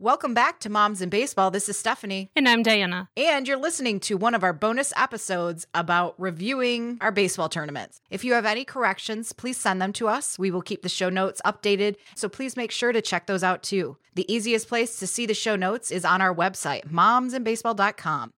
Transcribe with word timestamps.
Welcome 0.00 0.32
back 0.32 0.60
to 0.60 0.70
Moms 0.70 1.02
in 1.02 1.08
Baseball. 1.08 1.50
This 1.50 1.68
is 1.68 1.76
Stephanie. 1.76 2.30
And 2.36 2.48
I'm 2.48 2.62
Diana. 2.62 3.08
And 3.16 3.48
you're 3.48 3.56
listening 3.56 3.98
to 4.00 4.16
one 4.16 4.32
of 4.32 4.44
our 4.44 4.52
bonus 4.52 4.92
episodes 4.96 5.66
about 5.74 6.14
reviewing 6.18 6.98
our 7.00 7.10
baseball 7.10 7.48
tournaments. 7.48 8.00
If 8.08 8.22
you 8.22 8.34
have 8.34 8.46
any 8.46 8.64
corrections, 8.64 9.32
please 9.32 9.56
send 9.56 9.82
them 9.82 9.92
to 9.94 10.06
us. 10.06 10.38
We 10.38 10.52
will 10.52 10.62
keep 10.62 10.82
the 10.82 10.88
show 10.88 11.08
notes 11.08 11.42
updated, 11.44 11.96
so 12.14 12.28
please 12.28 12.56
make 12.56 12.70
sure 12.70 12.92
to 12.92 13.02
check 13.02 13.26
those 13.26 13.42
out 13.42 13.64
too. 13.64 13.96
The 14.14 14.32
easiest 14.32 14.68
place 14.68 15.00
to 15.00 15.06
see 15.08 15.26
the 15.26 15.34
show 15.34 15.56
notes 15.56 15.90
is 15.90 16.04
on 16.04 16.22
our 16.22 16.32
website, 16.32 16.88
momsinbaseball.com. 16.92 18.32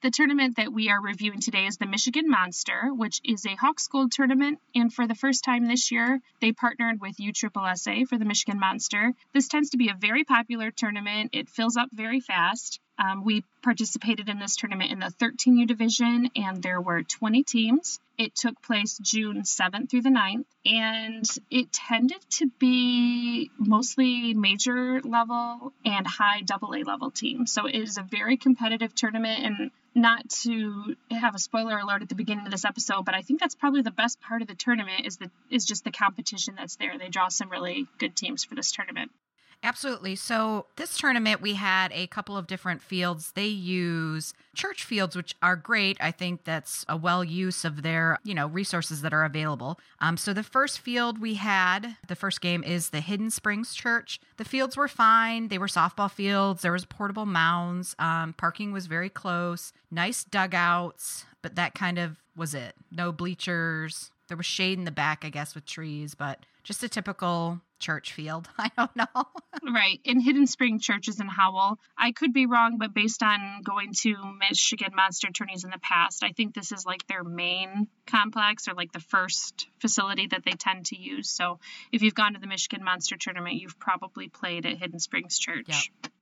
The 0.00 0.12
tournament 0.12 0.54
that 0.58 0.72
we 0.72 0.90
are 0.90 1.02
reviewing 1.02 1.40
today 1.40 1.66
is 1.66 1.76
the 1.76 1.86
Michigan 1.86 2.30
Monster, 2.30 2.94
which 2.94 3.20
is 3.24 3.44
a 3.44 3.56
Hawks 3.56 3.88
Gold 3.88 4.12
tournament. 4.12 4.60
And 4.72 4.94
for 4.94 5.08
the 5.08 5.16
first 5.16 5.42
time 5.42 5.66
this 5.66 5.90
year, 5.90 6.20
they 6.40 6.52
partnered 6.52 7.00
with 7.00 7.16
USSSA 7.16 8.06
for 8.06 8.16
the 8.16 8.24
Michigan 8.24 8.60
Monster. 8.60 9.12
This 9.32 9.48
tends 9.48 9.70
to 9.70 9.76
be 9.76 9.88
a 9.88 9.96
very 9.98 10.22
popular 10.22 10.70
tournament. 10.70 11.30
It 11.32 11.48
fills 11.48 11.76
up 11.76 11.88
very 11.92 12.20
fast. 12.20 12.78
Um, 12.98 13.24
we 13.24 13.44
participated 13.62 14.28
in 14.28 14.38
this 14.40 14.56
tournament 14.56 14.90
in 14.90 14.98
the 14.98 15.12
13U 15.20 15.66
division, 15.66 16.30
and 16.34 16.62
there 16.62 16.80
were 16.80 17.02
20 17.02 17.44
teams. 17.44 18.00
It 18.16 18.34
took 18.34 18.60
place 18.62 18.98
June 18.98 19.42
7th 19.42 19.90
through 19.90 20.02
the 20.02 20.10
9th, 20.10 20.46
and 20.66 21.24
it 21.50 21.72
tended 21.72 22.20
to 22.30 22.50
be 22.58 23.50
mostly 23.56 24.34
major 24.34 25.00
level 25.02 25.72
and 25.84 26.06
high 26.06 26.42
AA 26.50 26.82
level 26.84 27.12
teams. 27.12 27.52
So 27.52 27.66
it 27.66 27.76
is 27.76 27.98
a 27.98 28.02
very 28.02 28.36
competitive 28.36 28.94
tournament, 28.94 29.44
and 29.44 29.70
not 29.94 30.28
to 30.28 30.96
have 31.10 31.34
a 31.34 31.38
spoiler 31.38 31.78
alert 31.78 32.02
at 32.02 32.08
the 32.08 32.14
beginning 32.14 32.46
of 32.46 32.50
this 32.50 32.64
episode, 32.64 33.04
but 33.04 33.14
I 33.14 33.22
think 33.22 33.40
that's 33.40 33.54
probably 33.54 33.82
the 33.82 33.90
best 33.90 34.20
part 34.20 34.42
of 34.42 34.48
the 34.48 34.54
tournament 34.54 35.06
is 35.06 35.16
the 35.16 35.30
is 35.50 35.64
just 35.64 35.84
the 35.84 35.90
competition 35.90 36.54
that's 36.56 36.76
there. 36.76 36.98
They 36.98 37.08
draw 37.08 37.28
some 37.28 37.50
really 37.50 37.86
good 37.98 38.16
teams 38.16 38.44
for 38.44 38.54
this 38.54 38.72
tournament. 38.72 39.10
Absolutely. 39.62 40.14
So, 40.14 40.66
this 40.76 40.96
tournament, 40.96 41.40
we 41.42 41.54
had 41.54 41.90
a 41.92 42.06
couple 42.06 42.36
of 42.36 42.46
different 42.46 42.80
fields. 42.80 43.32
They 43.32 43.48
use 43.48 44.32
church 44.54 44.84
fields, 44.84 45.16
which 45.16 45.34
are 45.42 45.56
great. 45.56 45.96
I 46.00 46.12
think 46.12 46.44
that's 46.44 46.84
a 46.88 46.96
well 46.96 47.24
use 47.24 47.64
of 47.64 47.82
their, 47.82 48.18
you 48.22 48.34
know, 48.34 48.46
resources 48.46 49.02
that 49.02 49.12
are 49.12 49.24
available. 49.24 49.80
Um, 50.00 50.16
so, 50.16 50.32
the 50.32 50.44
first 50.44 50.78
field 50.78 51.20
we 51.20 51.34
had, 51.34 51.96
the 52.06 52.14
first 52.14 52.40
game 52.40 52.62
is 52.62 52.90
the 52.90 53.00
Hidden 53.00 53.32
Springs 53.32 53.74
Church. 53.74 54.20
The 54.36 54.44
fields 54.44 54.76
were 54.76 54.86
fine. 54.86 55.48
They 55.48 55.58
were 55.58 55.66
softball 55.66 56.10
fields. 56.10 56.62
There 56.62 56.72
was 56.72 56.84
portable 56.84 57.26
mounds. 57.26 57.96
Um, 57.98 58.34
parking 58.34 58.70
was 58.70 58.86
very 58.86 59.10
close. 59.10 59.72
Nice 59.90 60.22
dugouts, 60.22 61.24
but 61.42 61.56
that 61.56 61.74
kind 61.74 61.98
of 61.98 62.18
was 62.36 62.54
it. 62.54 62.74
No 62.92 63.10
bleachers. 63.10 64.12
There 64.28 64.36
was 64.36 64.46
shade 64.46 64.78
in 64.78 64.84
the 64.84 64.90
back, 64.90 65.24
I 65.24 65.30
guess, 65.30 65.54
with 65.54 65.66
trees, 65.66 66.14
but 66.14 66.44
just 66.62 66.82
a 66.82 66.88
typical 66.88 67.60
church 67.78 68.12
field. 68.12 68.48
I 68.58 68.70
don't 68.76 68.94
know. 68.94 69.06
right. 69.72 70.00
In 70.04 70.20
Hidden 70.20 70.46
Spring 70.46 70.78
Churches 70.80 71.20
in 71.20 71.28
Howell. 71.28 71.78
I 71.96 72.12
could 72.12 72.32
be 72.32 72.46
wrong, 72.46 72.78
but 72.78 72.94
based 72.94 73.22
on 73.22 73.62
going 73.62 73.92
to 74.02 74.14
Michigan 74.38 74.92
Monster 74.94 75.28
Tourneys 75.32 75.64
in 75.64 75.70
the 75.70 75.78
past, 75.78 76.22
I 76.22 76.32
think 76.32 76.54
this 76.54 76.72
is 76.72 76.84
like 76.84 77.06
their 77.06 77.24
main 77.24 77.88
complex 78.06 78.68
or 78.68 78.74
like 78.74 78.92
the 78.92 79.00
first 79.00 79.68
facility 79.80 80.26
that 80.28 80.44
they 80.44 80.52
tend 80.52 80.86
to 80.86 80.98
use. 80.98 81.30
So 81.30 81.58
if 81.92 82.02
you've 82.02 82.14
gone 82.14 82.34
to 82.34 82.40
the 82.40 82.46
Michigan 82.46 82.84
Monster 82.84 83.16
Tournament, 83.16 83.56
you've 83.56 83.78
probably 83.78 84.28
played 84.28 84.66
at 84.66 84.78
Hidden 84.78 85.00
Springs 85.00 85.38
Church. 85.38 85.90
Yep. 86.02 86.12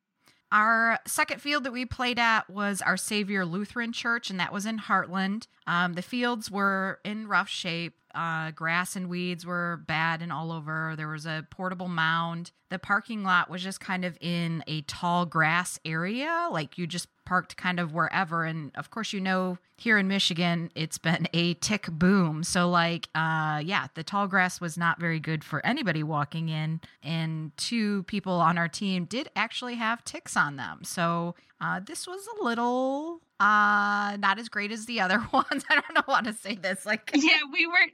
Our 0.53 0.99
second 1.07 1.41
field 1.41 1.65
that 1.65 1.73
we 1.73 1.85
played 1.85 2.19
at 2.19 2.49
was 2.49 2.81
our 2.81 2.97
Savior 2.97 3.45
Lutheran 3.45 3.93
Church, 3.93 4.31
and 4.31 4.39
that 4.39 4.53
was 4.53 4.65
in 4.65 4.79
Hartland. 4.79 5.49
Um, 5.67 5.95
the 5.95 6.03
fields 6.03 6.51
were 6.51 7.01
in 7.05 7.27
rough 7.27 7.49
shape. 7.49 7.95
Uh, 8.15 8.51
grass 8.53 8.97
and 8.97 9.11
weeds 9.11 9.45
were 9.45 9.83
bad 9.87 10.23
and 10.23 10.33
all 10.33 10.51
over. 10.51 10.95
There 10.97 11.09
was 11.09 11.27
a 11.27 11.47
portable 11.51 11.89
mound. 11.89 12.51
The 12.71 12.79
parking 12.79 13.25
lot 13.25 13.51
was 13.51 13.63
just 13.63 13.81
kind 13.81 14.05
of 14.05 14.17
in 14.21 14.65
a 14.67 14.81
tall 14.83 15.27
grass 15.27 15.79
area, 15.85 16.49
like 16.51 16.79
you 16.79 16.87
just 16.87 17.09
parked 17.27 17.59
kind 17.59 17.79
of 17.79 17.93
wherever. 17.93 18.45
And 18.45 18.73
of 18.77 18.91
course, 18.91 19.13
you 19.13 19.21
know, 19.21 19.59
here 19.77 19.99
in 19.99 20.09
Michigan, 20.09 20.71
it's 20.75 20.97
been 20.97 21.29
a 21.35 21.53
tick 21.55 21.87
boom. 21.91 22.43
So, 22.43 22.71
like, 22.71 23.09
uh, 23.15 23.61
yeah, 23.63 23.89
the 23.95 24.03
tall 24.03 24.27
grass 24.27 24.59
was 24.59 24.79
not 24.79 24.99
very 24.99 25.21
good 25.21 25.45
for 25.45 25.65
anybody 25.67 26.03
walking 26.03 26.49
in. 26.49 26.81
And 27.03 27.55
two 27.59 28.05
people 28.05 28.35
on 28.35 28.57
our 28.57 28.69
team 28.69 29.05
did 29.05 29.29
actually 29.37 29.75
have 29.75 30.03
ticks 30.05 30.35
on 30.37 30.57
them. 30.57 30.81
So, 30.83 31.35
uh, 31.61 31.81
this 31.85 32.07
was 32.07 32.27
a 32.39 32.45
little 32.45 33.21
uh 33.39 34.17
not 34.19 34.39
as 34.39 34.49
great 34.49 34.73
as 34.73 34.87
the 34.87 35.01
other 35.01 35.19
ones 35.33 35.63
i 35.69 35.75
don't 35.75 35.95
know 35.95 36.15
how 36.15 36.21
to 36.21 36.33
say 36.33 36.55
this 36.55 36.87
like 36.87 37.11
yeah 37.15 37.41
we 37.53 37.67
weren't 37.67 37.93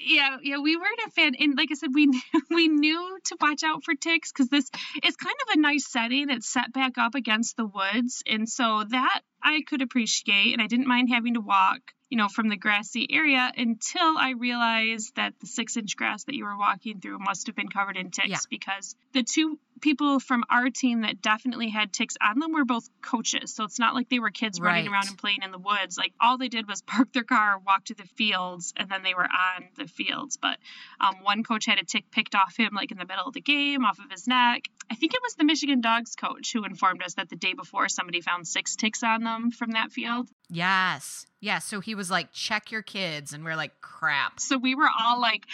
yeah 0.00 0.36
yeah 0.42 0.58
we 0.58 0.76
weren't 0.76 0.98
a 1.06 1.10
fan 1.10 1.32
and 1.38 1.56
like 1.56 1.68
i 1.70 1.74
said 1.74 1.90
we 1.94 2.06
knew, 2.06 2.20
we 2.50 2.66
knew 2.66 3.18
to 3.22 3.36
watch 3.40 3.62
out 3.62 3.84
for 3.84 3.94
ticks 3.94 4.32
because 4.32 4.48
this 4.48 4.68
is 5.04 5.14
kind 5.14 5.36
of 5.46 5.56
a 5.56 5.60
nice 5.60 5.86
setting 5.86 6.28
it's 6.28 6.48
set 6.48 6.72
back 6.72 6.98
up 6.98 7.14
against 7.14 7.56
the 7.56 7.66
woods 7.66 8.24
and 8.26 8.48
so 8.48 8.82
that 8.88 9.20
i 9.40 9.62
could 9.68 9.80
appreciate 9.80 10.52
and 10.52 10.60
i 10.60 10.66
didn't 10.66 10.88
mind 10.88 11.08
having 11.08 11.34
to 11.34 11.40
walk 11.40 11.80
you 12.10 12.16
know, 12.16 12.28
from 12.28 12.48
the 12.48 12.56
grassy 12.56 13.06
area 13.08 13.52
until 13.56 14.18
I 14.18 14.32
realized 14.36 15.14
that 15.14 15.32
the 15.40 15.46
six 15.46 15.76
inch 15.76 15.96
grass 15.96 16.24
that 16.24 16.34
you 16.34 16.44
were 16.44 16.58
walking 16.58 17.00
through 17.00 17.20
must 17.20 17.46
have 17.46 17.54
been 17.54 17.68
covered 17.68 17.96
in 17.96 18.10
ticks 18.10 18.28
yeah. 18.28 18.38
because 18.50 18.96
the 19.12 19.22
two 19.22 19.60
people 19.80 20.20
from 20.20 20.44
our 20.50 20.70
team 20.70 21.02
that 21.02 21.22
definitely 21.22 21.68
had 21.68 21.92
ticks 21.92 22.16
on 22.22 22.38
them 22.38 22.52
were 22.52 22.64
both 22.64 22.88
coaches. 23.02 23.54
So 23.54 23.64
it's 23.64 23.78
not 23.78 23.94
like 23.94 24.08
they 24.08 24.18
were 24.18 24.30
kids 24.30 24.60
right. 24.60 24.70
running 24.70 24.88
around 24.88 25.08
and 25.08 25.18
playing 25.18 25.42
in 25.42 25.50
the 25.50 25.58
woods. 25.58 25.96
Like 25.96 26.12
all 26.20 26.38
they 26.38 26.48
did 26.48 26.68
was 26.68 26.82
park 26.86 27.12
their 27.12 27.24
car, 27.24 27.58
walk 27.66 27.86
to 27.86 27.94
the 27.94 28.04
fields, 28.16 28.72
and 28.76 28.88
then 28.88 29.02
they 29.02 29.14
were 29.14 29.24
on 29.24 29.68
the 29.76 29.86
fields. 29.86 30.36
But 30.36 30.58
um, 31.00 31.16
one 31.22 31.42
coach 31.42 31.66
had 31.66 31.78
a 31.78 31.84
tick 31.84 32.10
picked 32.10 32.34
off 32.34 32.56
him 32.56 32.70
like 32.74 32.90
in 32.90 32.98
the 32.98 33.06
middle 33.06 33.26
of 33.26 33.34
the 33.34 33.40
game, 33.40 33.84
off 33.84 33.98
of 33.98 34.10
his 34.10 34.26
neck. 34.26 34.68
I 34.90 34.94
think 34.94 35.14
it 35.14 35.20
was 35.22 35.34
the 35.34 35.44
Michigan 35.44 35.80
Dogs 35.80 36.16
coach 36.16 36.52
who 36.52 36.64
informed 36.64 37.02
us 37.02 37.14
that 37.14 37.28
the 37.28 37.36
day 37.36 37.54
before 37.54 37.88
somebody 37.88 38.20
found 38.20 38.46
six 38.46 38.76
ticks 38.76 39.02
on 39.02 39.22
them 39.22 39.50
from 39.50 39.72
that 39.72 39.92
field. 39.92 40.28
Yes. 40.48 41.26
Yeah. 41.40 41.60
So 41.60 41.80
he 41.80 41.94
was 41.94 42.10
like, 42.10 42.32
check 42.32 42.72
your 42.72 42.82
kids. 42.82 43.32
And 43.32 43.44
we're 43.44 43.56
like, 43.56 43.80
crap. 43.80 44.40
So 44.40 44.58
we 44.58 44.74
were 44.74 44.88
all 45.00 45.20
like, 45.20 45.46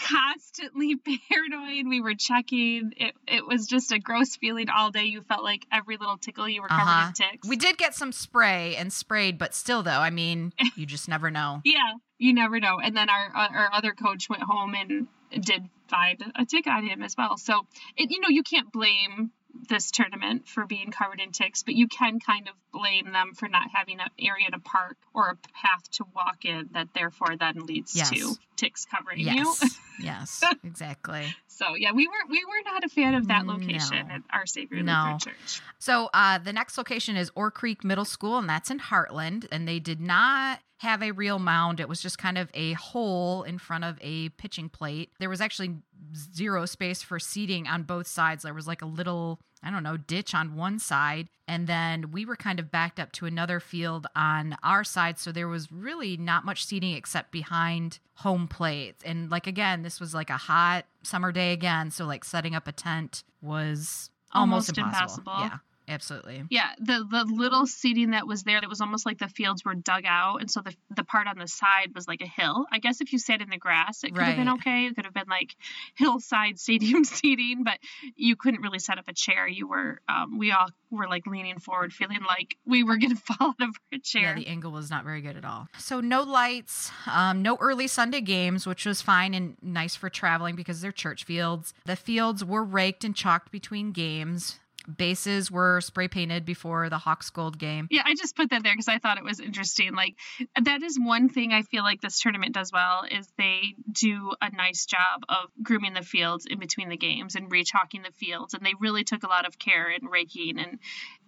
constantly 0.00 0.96
paranoid. 1.30 1.86
We 1.88 2.00
were 2.00 2.14
checking. 2.14 2.92
It, 2.96 3.14
it 3.26 3.46
was 3.46 3.66
just 3.66 3.92
a 3.92 3.98
gross 3.98 4.36
feeling 4.36 4.68
all 4.68 4.90
day. 4.90 5.04
You 5.04 5.22
felt 5.22 5.42
like 5.42 5.66
every 5.72 5.96
little 5.96 6.18
tickle 6.18 6.48
you 6.48 6.62
were 6.62 6.68
covered 6.68 6.82
uh-huh. 6.82 7.08
in 7.08 7.12
ticks. 7.30 7.48
We 7.48 7.56
did 7.56 7.78
get 7.78 7.94
some 7.94 8.12
spray 8.12 8.76
and 8.76 8.92
sprayed, 8.92 9.38
but 9.38 9.54
still, 9.54 9.82
though, 9.82 9.90
I 9.90 10.10
mean, 10.10 10.52
you 10.76 10.86
just 10.86 11.08
never 11.08 11.30
know. 11.30 11.60
yeah, 11.64 11.94
you 12.18 12.34
never 12.34 12.60
know. 12.60 12.78
And 12.82 12.96
then 12.96 13.08
our 13.08 13.30
our 13.34 13.70
other 13.72 13.92
coach 13.92 14.28
went 14.28 14.42
home 14.42 14.74
and 14.74 15.06
did 15.40 15.68
find 15.88 16.22
a 16.36 16.44
tick 16.44 16.66
on 16.66 16.86
him 16.86 17.02
as 17.02 17.14
well. 17.16 17.36
So, 17.36 17.66
it, 17.96 18.10
you 18.10 18.20
know, 18.20 18.28
you 18.28 18.42
can't 18.42 18.72
blame 18.72 19.30
this 19.68 19.90
tournament 19.90 20.48
for 20.48 20.66
being 20.66 20.90
covered 20.90 21.20
in 21.20 21.32
ticks, 21.32 21.62
but 21.62 21.74
you 21.74 21.88
can 21.88 22.20
kind 22.20 22.48
of 22.48 22.54
blame 22.72 23.12
them 23.12 23.32
for 23.34 23.48
not 23.48 23.68
having 23.72 24.00
an 24.00 24.08
area 24.18 24.50
to 24.50 24.58
park 24.58 24.96
or 25.14 25.30
a 25.30 25.36
path 25.36 25.90
to 25.92 26.04
walk 26.14 26.44
in 26.44 26.70
that 26.72 26.88
therefore 26.94 27.36
then 27.38 27.66
leads 27.66 27.94
yes. 27.94 28.10
to 28.10 28.34
ticks 28.56 28.84
covering 28.84 29.20
yes. 29.20 29.62
you. 29.62 29.68
yes, 30.04 30.42
exactly. 30.64 31.34
So 31.48 31.74
yeah, 31.76 31.92
we 31.92 32.06
were 32.06 32.30
we 32.30 32.44
were 32.44 32.72
not 32.72 32.84
a 32.84 32.88
fan 32.88 33.14
of 33.14 33.28
that 33.28 33.46
location 33.46 34.08
no. 34.08 34.14
at 34.14 34.22
our 34.32 34.46
Savior 34.46 34.82
no. 34.82 34.92
Lutheran 34.92 35.18
Church. 35.18 35.60
So 35.78 36.10
uh, 36.14 36.38
the 36.38 36.52
next 36.52 36.78
location 36.78 37.16
is 37.16 37.30
Ore 37.34 37.50
Creek 37.50 37.84
Middle 37.84 38.04
School, 38.04 38.38
and 38.38 38.48
that's 38.48 38.70
in 38.70 38.78
Hartland, 38.78 39.46
and 39.52 39.68
they 39.68 39.78
did 39.78 40.00
not 40.00 40.60
have 40.78 41.02
a 41.02 41.12
real 41.12 41.38
mound. 41.38 41.78
It 41.78 41.88
was 41.88 42.02
just 42.02 42.18
kind 42.18 42.36
of 42.36 42.50
a 42.54 42.72
hole 42.72 43.44
in 43.44 43.58
front 43.58 43.84
of 43.84 43.98
a 44.00 44.30
pitching 44.30 44.68
plate. 44.68 45.10
There 45.20 45.28
was 45.28 45.40
actually 45.40 45.76
zero 46.14 46.66
space 46.66 47.02
for 47.02 47.18
seating 47.18 47.66
on 47.66 47.82
both 47.82 48.06
sides. 48.06 48.42
There 48.42 48.54
was 48.54 48.66
like 48.66 48.82
a 48.82 48.86
little, 48.86 49.40
I 49.62 49.70
don't 49.70 49.82
know, 49.82 49.96
ditch 49.96 50.34
on 50.34 50.56
one 50.56 50.78
side. 50.78 51.28
And 51.48 51.66
then 51.66 52.12
we 52.12 52.24
were 52.24 52.36
kind 52.36 52.58
of 52.58 52.70
backed 52.70 52.98
up 52.98 53.12
to 53.12 53.26
another 53.26 53.60
field 53.60 54.06
on 54.14 54.56
our 54.62 54.84
side. 54.84 55.18
So 55.18 55.32
there 55.32 55.48
was 55.48 55.70
really 55.70 56.16
not 56.16 56.44
much 56.44 56.64
seating 56.64 56.94
except 56.94 57.32
behind 57.32 57.98
home 58.14 58.48
plate. 58.48 58.96
And 59.04 59.30
like, 59.30 59.46
again, 59.46 59.82
this 59.82 60.00
was 60.00 60.14
like 60.14 60.30
a 60.30 60.36
hot 60.36 60.84
summer 61.02 61.32
day 61.32 61.52
again. 61.52 61.90
So 61.90 62.06
like 62.06 62.24
setting 62.24 62.54
up 62.54 62.68
a 62.68 62.72
tent 62.72 63.24
was 63.40 64.10
almost, 64.32 64.76
almost 64.76 64.78
impossible. 64.78 65.32
impossible. 65.32 65.50
Yeah. 65.50 65.58
Absolutely. 65.88 66.44
Yeah, 66.48 66.68
the 66.78 67.04
the 67.10 67.24
little 67.24 67.66
seating 67.66 68.12
that 68.12 68.26
was 68.26 68.44
there, 68.44 68.60
that 68.60 68.68
was 68.68 68.80
almost 68.80 69.04
like 69.04 69.18
the 69.18 69.28
fields 69.28 69.64
were 69.64 69.74
dug 69.74 70.04
out, 70.06 70.40
and 70.40 70.50
so 70.50 70.60
the 70.60 70.74
the 70.94 71.02
part 71.02 71.26
on 71.26 71.38
the 71.38 71.48
side 71.48 71.92
was 71.94 72.06
like 72.06 72.22
a 72.22 72.26
hill. 72.26 72.66
I 72.70 72.78
guess 72.78 73.00
if 73.00 73.12
you 73.12 73.18
sat 73.18 73.40
in 73.40 73.50
the 73.50 73.58
grass, 73.58 74.04
it 74.04 74.10
could 74.10 74.18
right. 74.18 74.28
have 74.28 74.36
been 74.36 74.48
okay. 74.54 74.86
It 74.86 74.94
could 74.94 75.04
have 75.04 75.14
been 75.14 75.28
like 75.28 75.56
hillside 75.94 76.60
stadium 76.60 77.04
seating, 77.04 77.64
but 77.64 77.78
you 78.16 78.36
couldn't 78.36 78.62
really 78.62 78.78
set 78.78 78.98
up 78.98 79.08
a 79.08 79.12
chair. 79.12 79.48
You 79.48 79.68
were, 79.68 80.00
um, 80.08 80.38
we 80.38 80.52
all 80.52 80.68
were 80.90 81.08
like 81.08 81.26
leaning 81.26 81.58
forward, 81.58 81.92
feeling 81.92 82.22
like 82.26 82.56
we 82.64 82.84
were 82.84 82.96
gonna 82.96 83.16
fall 83.38 83.54
out 83.60 83.68
of 83.68 83.76
our 83.92 83.98
chair. 83.98 84.22
Yeah, 84.22 84.34
the 84.34 84.46
angle 84.46 84.70
was 84.70 84.88
not 84.88 85.04
very 85.04 85.20
good 85.20 85.36
at 85.36 85.44
all. 85.44 85.66
So 85.78 86.00
no 86.00 86.22
lights, 86.22 86.90
um, 87.06 87.42
no 87.42 87.56
early 87.56 87.88
Sunday 87.88 88.20
games, 88.20 88.66
which 88.66 88.86
was 88.86 89.02
fine 89.02 89.34
and 89.34 89.56
nice 89.62 89.96
for 89.96 90.08
traveling 90.08 90.54
because 90.54 90.80
they're 90.80 90.92
church 90.92 91.24
fields. 91.24 91.74
The 91.86 91.96
fields 91.96 92.44
were 92.44 92.64
raked 92.64 93.04
and 93.04 93.16
chalked 93.16 93.50
between 93.50 93.92
games 93.92 94.60
Bases 94.96 95.50
were 95.50 95.80
spray 95.80 96.08
painted 96.08 96.44
before 96.44 96.88
the 96.88 96.98
Hawks 96.98 97.30
Gold 97.30 97.58
game. 97.58 97.88
Yeah, 97.90 98.02
I 98.04 98.14
just 98.14 98.36
put 98.36 98.50
that 98.50 98.62
there 98.62 98.72
because 98.72 98.88
I 98.88 98.98
thought 98.98 99.18
it 99.18 99.24
was 99.24 99.40
interesting. 99.40 99.94
Like 99.94 100.16
that 100.60 100.82
is 100.82 100.98
one 101.00 101.28
thing 101.28 101.52
I 101.52 101.62
feel 101.62 101.82
like 101.82 102.00
this 102.00 102.20
tournament 102.20 102.54
does 102.54 102.72
well 102.72 103.04
is 103.10 103.28
they 103.38 103.74
do 103.90 104.32
a 104.40 104.54
nice 104.54 104.86
job 104.86 105.22
of 105.28 105.50
grooming 105.62 105.94
the 105.94 106.02
fields 106.02 106.46
in 106.46 106.58
between 106.58 106.88
the 106.88 106.96
games 106.96 107.34
and 107.34 107.50
rechalking 107.50 108.02
the 108.02 108.12
fields, 108.12 108.54
and 108.54 108.64
they 108.64 108.74
really 108.78 109.04
took 109.04 109.22
a 109.22 109.28
lot 109.28 109.46
of 109.46 109.58
care 109.58 109.90
in 109.90 110.06
raking 110.06 110.58
and 110.58 110.78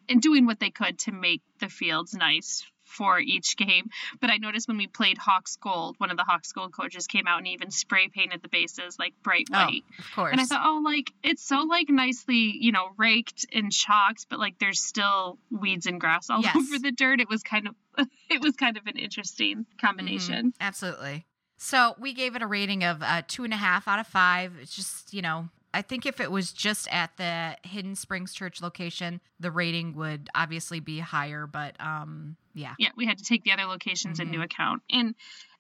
and 0.09 0.21
doing 0.21 0.45
what 0.47 0.61
they 0.61 0.71
could 0.71 0.99
to 0.99 1.13
make 1.13 1.43
the 1.61 1.69
fields 1.69 2.13
nice 2.15 2.65
for 2.95 3.19
each 3.19 3.57
game. 3.57 3.91
But 4.21 4.31
I 4.31 4.37
noticed 4.37 4.69
when 4.69 4.77
we 4.77 4.87
played 4.87 5.19
Hawks 5.19 5.57
Gold, 5.57 5.97
one 5.99 6.11
of 6.11 6.17
the 6.17 6.25
Hawks 6.25 6.53
Gold 6.53 6.73
coaches 6.73 7.07
came 7.07 7.27
out 7.27 7.39
and 7.39 7.49
even 7.49 7.71
spray 7.71 8.09
painted 8.09 8.43
the 8.43 8.49
bases 8.49 8.97
like 8.99 9.15
bright 9.23 9.49
oh, 9.53 9.59
white. 9.59 9.85
Oh, 9.85 9.95
of 9.99 10.13
course. 10.15 10.33
And 10.33 10.41
I 10.41 10.45
thought, 10.45 10.63
oh, 10.65 10.83
like 10.85 11.13
it's 11.23 11.43
so 11.43 11.61
like 11.63 11.89
nicely, 11.89 12.57
you 12.59 12.73
know, 12.73 12.91
raked 12.97 13.47
and 13.53 13.73
chalked, 13.73 14.27
but 14.29 14.39
like 14.39 14.59
there's 14.59 14.81
still 14.81 15.39
weeds 15.51 15.87
and 15.87 16.01
grass 16.01 16.31
all 16.31 16.41
yes. 16.43 16.57
over 16.57 16.79
the 16.79 16.93
dirt. 16.93 17.21
It 17.21 17.29
was 17.29 17.43
kind 17.43 17.69
of 17.69 17.75
it 18.31 18.43
was 18.43 18.57
kind 18.57 18.77
of 18.77 18.87
an 18.87 18.97
interesting 18.97 19.67
combination. 19.81 20.53
Mm-hmm. 20.53 20.63
Absolutely. 20.63 21.27
So 21.57 21.95
we 21.99 22.13
gave 22.13 22.37
it 22.37 22.43
a 22.43 22.47
rating 22.47 22.85
of 22.85 23.03
uh, 23.03 23.23
two 23.27 23.45
and 23.45 23.53
a 23.53 23.57
half 23.57 23.89
out 23.89 23.99
of 23.99 24.07
five. 24.07 24.53
It's 24.61 24.75
just, 24.75 25.15
you 25.15 25.23
know, 25.23 25.49
I 25.75 25.83
think 25.83 26.07
if 26.07 26.21
it 26.21 26.31
was 26.31 26.53
just 26.53 26.89
at 26.91 27.17
the 27.17 27.57
Hidden 27.65 27.97
Springs 27.97 28.33
Church 28.33 28.63
location, 28.63 29.21
the 29.41 29.51
rating 29.51 29.97
would 29.97 30.31
obviously 30.35 30.79
be 30.79 31.01
higher. 31.01 31.49
But 31.49 31.75
um, 31.81 32.37
yeah, 32.55 32.75
yeah, 32.79 32.91
we 32.97 33.07
had 33.07 33.19
to 33.19 33.25
take 33.25 33.43
the 33.43 33.51
other 33.51 33.65
locations 33.65 34.21
mm-hmm. 34.21 34.35
into 34.35 34.45
account. 34.45 34.83
And 34.89 35.17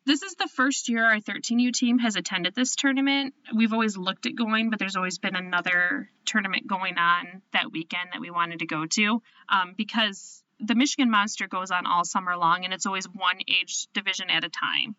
this 0.06 0.22
is 0.22 0.34
the 0.34 0.48
first 0.54 0.88
year 0.88 1.04
our 1.04 1.16
13U 1.16 1.72
team 1.72 1.98
has 1.98 2.14
attended 2.14 2.54
this 2.54 2.76
tournament. 2.76 3.34
We've 3.54 3.72
always 3.72 3.96
looked 3.96 4.26
at 4.26 4.36
going, 4.36 4.70
but 4.70 4.78
there's 4.78 4.96
always 4.96 5.18
been 5.18 5.34
another 5.34 6.08
tournament 6.26 6.68
going 6.68 6.96
on 6.96 7.42
that 7.52 7.72
weekend 7.72 8.10
that 8.12 8.20
we 8.20 8.30
wanted 8.30 8.60
to 8.60 8.66
go 8.66 8.86
to 8.86 9.20
um, 9.48 9.74
because 9.76 10.43
the 10.60 10.74
Michigan 10.74 11.10
Monster 11.10 11.46
goes 11.48 11.70
on 11.70 11.86
all 11.86 12.04
summer 12.04 12.36
long 12.36 12.64
and 12.64 12.72
it's 12.72 12.86
always 12.86 13.06
one 13.06 13.38
age 13.48 13.86
division 13.92 14.30
at 14.30 14.44
a 14.44 14.48
time. 14.48 14.96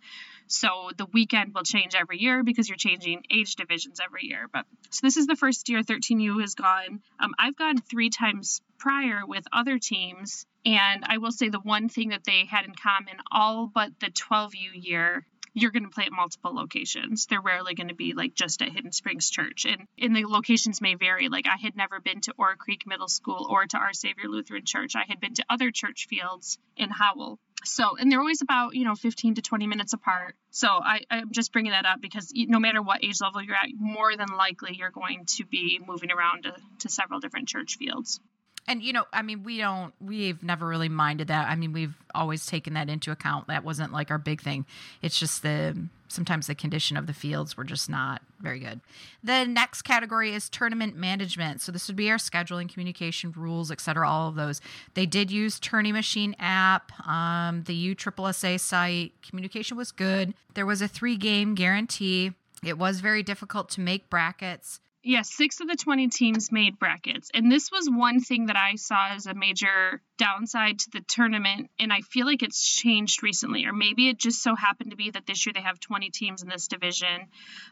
So 0.48 0.92
the 0.96 1.08
weekend 1.08 1.54
will 1.56 1.64
change 1.64 1.96
every 1.96 2.20
year 2.20 2.44
because 2.44 2.70
you're 2.70 2.78
changing 2.78 3.24
age 3.32 3.56
divisions 3.56 4.00
every 4.04 4.26
year. 4.26 4.48
But 4.52 4.66
so 4.92 5.02
this 5.02 5.18
is 5.18 5.28
the 5.28 5.36
first 5.36 5.70
year 5.70 5.82
13U 5.82 6.42
has 6.42 6.56
gone. 6.56 7.02
Um, 7.20 7.34
I've 7.40 7.56
gone 7.56 7.78
three 7.78 8.10
times 8.10 8.62
prior 8.78 9.22
with 9.26 9.46
other 9.52 9.80
teams. 9.80 10.46
And 10.66 11.04
I 11.08 11.20
will 11.20 11.32
say 11.32 11.50
the 11.50 11.60
one 11.60 11.90
thing 11.90 12.10
that 12.10 12.24
they 12.24 12.46
had 12.46 12.66
in 12.66 12.74
common, 12.74 13.18
all 13.32 13.68
but 13.68 13.92
the 14.00 14.08
12U 14.08 14.72
year, 14.74 15.26
you're 15.56 15.72
going 15.72 15.84
to 15.84 15.90
play 15.90 16.04
at 16.04 16.12
multiple 16.12 16.54
locations. 16.54 17.28
They're 17.28 17.42
rarely 17.42 17.76
going 17.76 17.88
to 17.88 17.96
be 17.96 18.14
like 18.14 18.36
just 18.36 18.62
at 18.62 18.74
Hidden 18.74 18.92
Springs 18.92 19.30
Church. 19.30 19.66
And, 19.66 19.88
and 19.98 20.14
the 20.14 20.26
locations 20.26 20.82
may 20.82 20.96
vary. 20.96 21.30
Like 21.30 21.48
I 21.48 21.56
had 21.56 21.78
never 21.78 22.02
been 22.02 22.20
to 22.22 22.34
Ore 22.38 22.58
Creek 22.58 22.86
Middle 22.86 23.08
School 23.08 23.48
or 23.50 23.66
to 23.66 23.78
Our 23.78 23.94
Savior 23.94 24.26
Lutheran 24.28 24.66
Church. 24.66 24.96
I 24.98 25.06
had 25.08 25.22
been 25.22 25.34
to 25.36 25.46
other 25.50 25.72
church 25.72 26.08
fields 26.10 26.60
in 26.76 26.90
Howell. 26.90 27.40
So, 27.64 27.96
and 27.98 28.12
they're 28.12 28.20
always 28.20 28.42
about, 28.42 28.76
you 28.76 28.84
know, 28.84 28.96
15 28.96 29.36
to 29.36 29.42
20 29.42 29.66
minutes 29.66 29.94
apart. 29.94 30.36
So 30.52 30.68
I, 30.68 31.02
I'm 31.10 31.32
just 31.32 31.54
bringing 31.54 31.72
that 31.72 31.86
up 31.86 32.02
because 32.02 32.34
no 32.36 32.60
matter 32.60 32.82
what 32.82 33.04
age 33.04 33.22
level 33.22 33.42
you're 33.42 33.56
at, 33.56 33.70
more 33.74 34.16
than 34.18 34.28
likely 34.38 34.76
you're 34.78 34.92
going 34.92 35.26
to 35.38 35.46
be 35.46 35.80
moving 35.88 36.12
around 36.12 36.44
to, 36.44 36.54
to 36.80 36.90
several 36.90 37.22
different 37.22 37.48
church 37.48 37.78
fields. 37.78 38.20
And 38.68 38.82
you 38.82 38.94
know, 38.94 39.06
I 39.14 39.22
mean, 39.22 39.44
we 39.44 39.58
don't 39.60 39.94
we've 40.02 40.42
never 40.42 40.68
really 40.68 40.90
minded 40.90 41.28
that. 41.28 41.48
I 41.48 41.56
mean, 41.56 41.72
we've 41.72 41.96
always 42.14 42.46
taken 42.46 42.74
that 42.74 42.90
into 42.90 43.12
account. 43.12 43.48
That 43.48 43.64
wasn't 43.64 43.94
like 43.94 44.10
our 44.10 44.18
big 44.18 44.42
thing. 44.42 44.66
It's 45.02 45.20
just 45.20 45.44
the 45.44 45.88
sometimes 46.08 46.48
the 46.48 46.56
condition 46.56 46.98
of 46.98 47.08
the 47.08 47.14
fields 47.14 47.58
were 47.58 47.64
just 47.64 47.90
not 47.90 48.22
very 48.40 48.60
good. 48.60 48.82
The 49.24 49.46
next 49.46 49.84
category 49.84 50.34
is 50.34 50.50
tournament 50.50 50.96
management. 50.96 51.62
So 51.62 51.72
this 51.72 51.88
would 51.88 51.96
be 51.96 52.10
our 52.10 52.18
scheduling, 52.18 52.72
communication 52.72 53.34
rules, 53.36 53.70
etc. 53.72 54.10
All 54.10 54.30
of 54.30 54.36
those. 54.36 54.62
They 54.94 55.06
did 55.06 55.30
use 55.30 55.60
Tourney 55.60 55.92
Machine 55.92 56.36
app, 56.40 56.92
um, 57.08 57.64
the 57.64 57.96
USSSA 57.96 58.60
site. 58.60 59.14
Communication 59.28 59.78
was 59.78 59.92
good. 59.92 60.34
There 60.54 60.66
was 60.66 60.82
a 60.82 60.88
three 60.88 61.18
game 61.18 61.54
guarantee. 61.54 62.32
It 62.64 62.78
was 62.78 63.00
very 63.00 63.22
difficult 63.22 63.70
to 63.72 63.82
make 63.82 64.10
brackets 64.10 64.80
yes, 65.06 65.32
six 65.32 65.62
of 65.62 65.68
the 65.68 65.76
20 65.76 66.10
teams 66.10 66.52
made 66.52 66.80
brackets. 66.80 67.30
And 67.34 67.52
this 67.52 67.72
was 67.72 67.88
one 67.90 68.20
thing 68.20 68.48
that 68.48 68.58
I 68.58 68.76
saw 68.76 69.10
as 69.10 69.28
a 69.28 69.34
major 69.34 70.02
downside 70.18 70.80
to 70.80 70.90
the 70.92 71.02
tournament. 71.02 71.70
And 71.80 71.94
I 71.94 72.02
feel 72.02 72.26
like 72.26 72.44
it's 72.44 72.62
changed 72.62 73.24
recently, 73.24 73.66
or 73.66 73.74
maybe 73.74 74.10
it 74.10 74.18
just 74.18 74.42
so 74.42 74.56
happened 74.56 74.92
to 74.92 74.98
be 74.98 75.12
that 75.12 75.26
this 75.26 75.46
year 75.46 75.54
they 75.54 75.62
have 75.62 75.80
20 75.80 76.10
teams 76.10 76.42
in 76.42 76.50
this 76.50 76.68
division. 76.68 77.28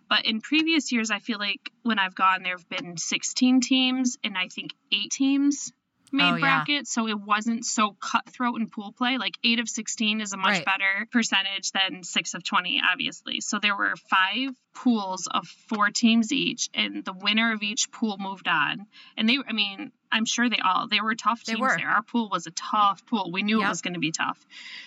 But 0.07 0.25
in 0.25 0.41
previous 0.41 0.91
years, 0.91 1.11
I 1.11 1.19
feel 1.19 1.39
like 1.39 1.71
when 1.81 1.99
I've 1.99 2.15
gone, 2.15 2.43
there 2.43 2.57
have 2.57 2.69
been 2.69 2.97
16 2.97 3.61
teams 3.61 4.17
and 4.23 4.37
I 4.37 4.47
think 4.47 4.71
eight 4.91 5.11
teams 5.11 5.73
made 6.13 6.35
oh, 6.35 6.39
bracket, 6.39 6.69
yeah. 6.69 6.81
so 6.85 7.07
it 7.07 7.19
wasn't 7.19 7.65
so 7.65 7.95
cutthroat 7.99 8.61
in 8.61 8.69
pool 8.69 8.93
play. 8.95 9.17
Like 9.17 9.37
eight 9.43 9.59
of 9.59 9.67
16 9.67 10.21
is 10.21 10.31
a 10.31 10.37
much 10.37 10.57
right. 10.57 10.65
better 10.65 11.07
percentage 11.11 11.71
than 11.71 12.03
six 12.03 12.35
of 12.35 12.43
20, 12.43 12.81
obviously. 12.91 13.41
So 13.41 13.57
there 13.59 13.75
were 13.75 13.95
five 14.09 14.51
pools 14.73 15.27
of 15.27 15.47
four 15.47 15.89
teams 15.89 16.31
each, 16.31 16.69
and 16.73 17.05
the 17.05 17.13
winner 17.13 17.53
of 17.53 17.61
each 17.63 17.91
pool 17.91 18.17
moved 18.19 18.47
on. 18.47 18.87
And 19.17 19.29
they, 19.29 19.37
I 19.47 19.53
mean, 19.53 19.91
I'm 20.11 20.25
sure 20.25 20.49
they 20.49 20.59
all 20.63 20.87
they 20.87 21.01
were 21.01 21.15
tough 21.15 21.43
teams 21.43 21.59
were. 21.59 21.75
there. 21.75 21.89
Our 21.89 22.03
pool 22.03 22.29
was 22.29 22.45
a 22.45 22.51
tough 22.51 23.05
pool. 23.07 23.31
We 23.31 23.41
knew 23.41 23.59
yep. 23.59 23.67
it 23.67 23.69
was 23.69 23.81
going 23.81 23.95
to 23.95 23.99
be 23.99 24.11
tough. 24.11 24.37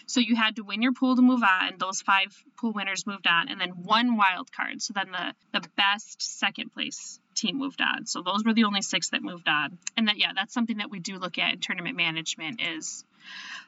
So 0.07 0.21
you 0.21 0.37
had 0.37 0.57
to 0.57 0.63
win 0.63 0.83
your 0.83 0.93
pool 0.93 1.17
to 1.17 1.23
move 1.23 1.43
on. 1.43 1.79
Those 1.79 2.01
five 2.01 2.37
pool 2.57 2.73
winners 2.73 3.07
moved 3.07 3.27
on, 3.27 3.49
and 3.49 3.61
then 3.61 3.71
one 3.71 4.17
wild 4.17 4.53
card. 4.53 4.81
So 4.83 4.93
then 4.95 5.11
the 5.11 5.61
the 5.61 5.69
best 5.77 6.23
second 6.23 6.73
place 6.73 7.19
team 7.35 7.59
moved 7.59 7.81
on. 7.81 8.07
So 8.07 8.23
those 8.23 8.45
were 8.45 8.55
the 8.55 8.65
only 8.65 8.83
six 8.83 9.11
that 9.11 9.23
moved 9.23 9.49
on. 9.49 9.79
And 9.97 10.09
that 10.09 10.19
yeah, 10.19 10.33
that's 10.35 10.55
something 10.55 10.79
that 10.79 10.91
we 10.91 11.01
do 11.01 11.19
look 11.19 11.39
at 11.39 11.55
in 11.55 11.61
tournament 11.61 11.97
management 11.97 12.61
is 12.63 13.05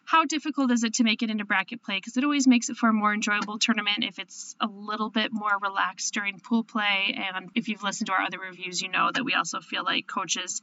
how 0.08 0.24
difficult 0.24 0.70
is 0.70 0.84
it 0.84 0.94
to 0.94 1.04
make 1.04 1.22
it 1.22 1.28
into 1.28 1.44
bracket 1.44 1.82
play? 1.82 1.96
Because 1.96 2.16
it 2.16 2.24
always 2.24 2.46
makes 2.46 2.70
it 2.70 2.76
for 2.76 2.88
a 2.88 2.92
more 2.94 3.12
enjoyable 3.12 3.58
tournament 3.58 4.04
if 4.04 4.18
it's 4.18 4.56
a 4.58 4.66
little 4.66 5.10
bit 5.10 5.32
more 5.34 5.52
relaxed 5.60 6.14
during 6.14 6.40
pool 6.40 6.64
play. 6.64 7.14
And 7.14 7.50
if 7.54 7.68
you've 7.68 7.82
listened 7.82 8.06
to 8.06 8.14
our 8.14 8.22
other 8.22 8.38
reviews, 8.38 8.80
you 8.80 8.88
know 8.88 9.10
that 9.12 9.22
we 9.22 9.34
also 9.34 9.60
feel 9.60 9.84
like 9.84 10.06
coaches 10.06 10.62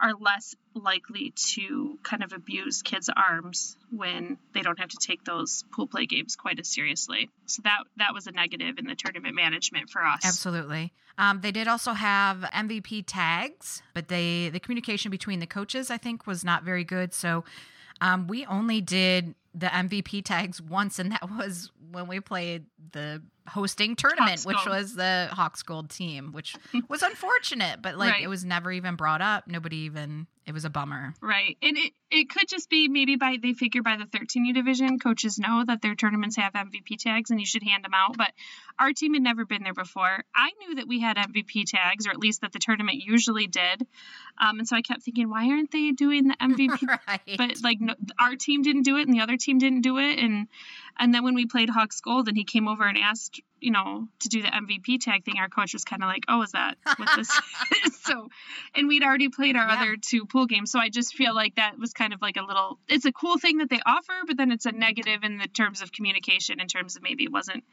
are 0.00 0.12
less 0.14 0.54
likely 0.74 1.32
to 1.54 1.98
kind 2.04 2.22
of 2.22 2.32
abuse 2.32 2.82
kids' 2.82 3.10
arms 3.14 3.76
when 3.90 4.38
they 4.52 4.62
don't 4.62 4.78
have 4.78 4.90
to 4.90 4.98
take 5.00 5.24
those 5.24 5.64
pool 5.72 5.88
play 5.88 6.06
games 6.06 6.36
quite 6.36 6.60
as 6.60 6.68
seriously. 6.68 7.30
So 7.46 7.62
that 7.64 7.78
that 7.96 8.14
was 8.14 8.28
a 8.28 8.32
negative 8.32 8.78
in 8.78 8.86
the 8.86 8.94
tournament 8.94 9.34
management 9.34 9.90
for 9.90 10.04
us. 10.04 10.20
Absolutely. 10.24 10.92
Um, 11.18 11.40
they 11.40 11.52
did 11.52 11.68
also 11.68 11.92
have 11.92 12.42
MVP 12.42 13.04
tags, 13.06 13.82
but 13.92 14.06
they 14.06 14.50
the 14.50 14.60
communication 14.60 15.10
between 15.10 15.40
the 15.40 15.46
coaches 15.46 15.90
I 15.90 15.98
think 15.98 16.26
was 16.26 16.44
not 16.44 16.62
very 16.62 16.84
good. 16.84 17.12
So 17.12 17.44
um, 18.00 18.26
we 18.26 18.44
only 18.46 18.80
did 18.80 19.34
the 19.54 19.66
MVP 19.66 20.24
tags 20.24 20.60
once, 20.60 20.98
and 20.98 21.12
that 21.12 21.28
was 21.30 21.70
when 21.92 22.08
we 22.08 22.20
played 22.20 22.66
the 22.92 23.22
hosting 23.48 23.94
tournament, 23.94 24.42
which 24.44 24.66
was 24.66 24.94
the 24.94 25.28
Hawks 25.30 25.62
Gold 25.62 25.90
team, 25.90 26.32
which 26.32 26.56
was 26.88 27.02
unfortunate, 27.02 27.82
but 27.82 27.96
like 27.96 28.12
right. 28.12 28.22
it 28.22 28.28
was 28.28 28.44
never 28.44 28.72
even 28.72 28.96
brought 28.96 29.20
up. 29.20 29.46
Nobody 29.46 29.78
even 29.78 30.26
it 30.46 30.52
was 30.52 30.64
a 30.64 30.70
bummer. 30.70 31.14
Right. 31.22 31.56
And 31.62 31.76
it, 31.78 31.92
it 32.10 32.28
could 32.28 32.48
just 32.48 32.68
be 32.68 32.88
maybe 32.88 33.16
by 33.16 33.38
they 33.40 33.54
figure 33.54 33.82
by 33.82 33.96
the 33.96 34.04
13U 34.04 34.54
division, 34.54 34.98
coaches 34.98 35.38
know 35.38 35.64
that 35.66 35.80
their 35.80 35.94
tournaments 35.94 36.36
have 36.36 36.52
MVP 36.52 36.98
tags 36.98 37.30
and 37.30 37.40
you 37.40 37.46
should 37.46 37.62
hand 37.62 37.84
them 37.84 37.94
out. 37.94 38.16
But 38.16 38.32
our 38.78 38.92
team 38.92 39.14
had 39.14 39.22
never 39.22 39.46
been 39.46 39.62
there 39.62 39.74
before. 39.74 40.24
I 40.34 40.50
knew 40.60 40.74
that 40.76 40.86
we 40.86 41.00
had 41.00 41.16
MVP 41.16 41.64
tags, 41.66 42.06
or 42.06 42.10
at 42.10 42.18
least 42.18 42.42
that 42.42 42.52
the 42.52 42.58
tournament 42.58 42.98
usually 42.98 43.46
did. 43.46 43.86
Um, 44.38 44.58
and 44.58 44.68
so 44.68 44.76
I 44.76 44.82
kept 44.82 45.02
thinking, 45.02 45.30
why 45.30 45.48
aren't 45.48 45.70
they 45.70 45.92
doing 45.92 46.28
the 46.28 46.36
MVP? 46.36 46.98
right. 47.08 47.20
But 47.38 47.62
like 47.62 47.80
no, 47.80 47.94
our 48.18 48.36
team 48.36 48.62
didn't 48.62 48.82
do 48.82 48.98
it 48.98 49.06
and 49.06 49.14
the 49.14 49.20
other 49.20 49.38
team 49.38 49.58
didn't 49.58 49.80
do 49.80 49.98
it. 49.98 50.18
And 50.18 50.48
and 50.98 51.12
then 51.12 51.24
when 51.24 51.34
we 51.34 51.46
played 51.46 51.70
Hawks 51.70 52.00
Gold 52.00 52.28
and 52.28 52.36
he 52.36 52.44
came 52.44 52.68
over 52.68 52.86
and 52.86 52.98
asked 52.98 53.40
you 53.64 53.70
know, 53.70 54.06
to 54.20 54.28
do 54.28 54.42
the 54.42 54.48
MVP 54.48 55.00
tag 55.00 55.24
thing, 55.24 55.36
our 55.38 55.48
coach 55.48 55.72
was 55.72 55.84
kind 55.84 56.02
of 56.02 56.08
like, 56.08 56.24
"Oh, 56.28 56.42
is 56.42 56.52
that 56.52 56.76
what 56.96 57.08
this 57.16 57.30
is?" 57.86 57.98
so, 58.02 58.28
and 58.74 58.86
we'd 58.86 59.02
already 59.02 59.30
played 59.30 59.56
our 59.56 59.66
yeah. 59.66 59.76
other 59.76 59.96
two 59.96 60.26
pool 60.26 60.44
games, 60.44 60.70
so 60.70 60.78
I 60.78 60.90
just 60.90 61.14
feel 61.14 61.34
like 61.34 61.54
that 61.54 61.78
was 61.78 61.94
kind 61.94 62.12
of 62.12 62.20
like 62.20 62.36
a 62.36 62.42
little. 62.42 62.78
It's 62.88 63.06
a 63.06 63.12
cool 63.12 63.38
thing 63.38 63.58
that 63.58 63.70
they 63.70 63.80
offer, 63.86 64.12
but 64.26 64.36
then 64.36 64.52
it's 64.52 64.66
a 64.66 64.72
negative 64.72 65.24
in 65.24 65.38
the 65.38 65.48
terms 65.48 65.80
of 65.80 65.92
communication, 65.92 66.60
in 66.60 66.66
terms 66.66 66.96
of 66.96 67.02
maybe 67.02 67.24
it 67.24 67.32
wasn't 67.32 67.64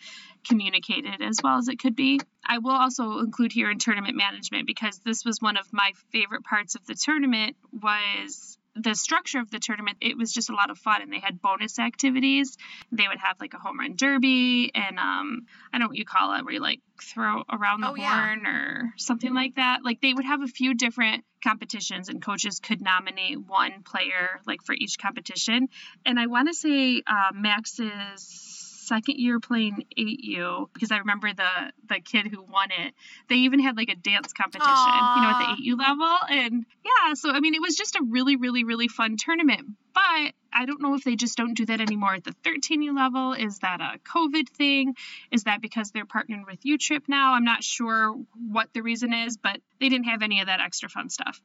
communicated 0.47 1.21
as 1.21 1.39
well 1.43 1.57
as 1.57 1.67
it 1.67 1.77
could 1.77 1.95
be. 1.95 2.21
I 2.45 2.59
will 2.59 2.71
also 2.71 3.19
include 3.19 3.51
here 3.51 3.69
in 3.69 3.77
tournament 3.77 4.15
management 4.15 4.67
because 4.67 4.97
this 4.99 5.25
was 5.25 5.41
one 5.41 5.57
of 5.57 5.65
my 5.73 5.91
favorite 6.13 6.45
parts 6.45 6.75
of 6.75 6.85
the 6.85 6.95
tournament 6.95 7.57
was 7.73 8.57
the 8.75 8.95
structure 8.95 9.39
of 9.39 9.51
the 9.51 9.59
tournament, 9.59 9.97
it 10.01 10.17
was 10.17 10.31
just 10.31 10.49
a 10.49 10.55
lot 10.55 10.69
of 10.69 10.77
fun, 10.77 11.01
and 11.01 11.11
they 11.11 11.19
had 11.19 11.41
bonus 11.41 11.79
activities. 11.79 12.57
They 12.91 13.07
would 13.07 13.19
have 13.19 13.37
like 13.39 13.53
a 13.53 13.57
home 13.57 13.79
run 13.79 13.95
derby, 13.95 14.71
and 14.73 14.97
um, 14.99 15.45
I 15.73 15.77
don't 15.77 15.81
know 15.81 15.87
what 15.87 15.97
you 15.97 16.05
call 16.05 16.33
it, 16.35 16.45
where 16.45 16.53
you 16.53 16.59
like 16.59 16.79
throw 17.01 17.43
around 17.51 17.81
the 17.81 17.89
oh, 17.89 17.95
horn 17.95 18.41
yeah. 18.43 18.49
or 18.49 18.93
something 18.97 19.33
like 19.33 19.55
that. 19.55 19.79
Like 19.83 20.01
they 20.01 20.13
would 20.13 20.25
have 20.25 20.41
a 20.41 20.47
few 20.47 20.73
different 20.73 21.25
competitions, 21.43 22.09
and 22.09 22.21
coaches 22.21 22.59
could 22.59 22.81
nominate 22.81 23.39
one 23.45 23.83
player 23.83 24.39
like 24.45 24.63
for 24.63 24.73
each 24.73 24.97
competition. 24.99 25.67
And 26.05 26.19
I 26.19 26.27
want 26.27 26.47
to 26.47 26.53
say 26.53 27.01
uh, 27.05 27.31
Max's 27.33 28.60
second 28.91 29.17
year 29.19 29.39
playing 29.39 29.85
8U 29.97 30.67
because 30.73 30.91
I 30.91 30.97
remember 30.97 31.33
the 31.33 31.71
the 31.87 32.01
kid 32.01 32.27
who 32.27 32.41
won 32.41 32.69
it. 32.71 32.93
They 33.29 33.35
even 33.35 33.59
had 33.59 33.77
like 33.77 33.89
a 33.89 33.95
dance 33.95 34.33
competition, 34.33 34.67
Aww. 34.67 35.15
you 35.15 35.21
know, 35.21 35.29
at 35.29 35.55
the 35.55 35.63
8U 35.63 35.79
level. 35.79 36.17
And 36.29 36.65
yeah, 36.83 37.13
so 37.13 37.31
I 37.31 37.39
mean, 37.39 37.55
it 37.55 37.61
was 37.61 37.75
just 37.75 37.95
a 37.95 38.03
really, 38.03 38.35
really, 38.35 38.63
really 38.65 38.89
fun 38.89 39.15
tournament. 39.17 39.61
But 39.93 40.33
I 40.53 40.65
don't 40.65 40.81
know 40.81 40.95
if 40.95 41.03
they 41.03 41.15
just 41.15 41.37
don't 41.37 41.53
do 41.53 41.65
that 41.67 41.79
anymore 41.79 42.15
at 42.15 42.23
the 42.23 42.35
13U 42.43 42.95
level. 42.95 43.33
Is 43.33 43.59
that 43.59 43.79
a 43.79 43.99
COVID 43.99 44.49
thing? 44.49 44.95
Is 45.31 45.43
that 45.45 45.61
because 45.61 45.91
they're 45.91 46.05
partnering 46.05 46.45
with 46.45 46.61
USSSA 46.61 47.03
now? 47.07 47.33
I'm 47.33 47.45
not 47.45 47.63
sure 47.63 48.13
what 48.35 48.73
the 48.73 48.81
reason 48.81 49.13
is, 49.13 49.37
but 49.37 49.59
they 49.79 49.89
didn't 49.89 50.05
have 50.05 50.21
any 50.21 50.41
of 50.41 50.47
that 50.47 50.59
extra 50.59 50.89
fun 50.89 51.09
stuff. 51.09 51.41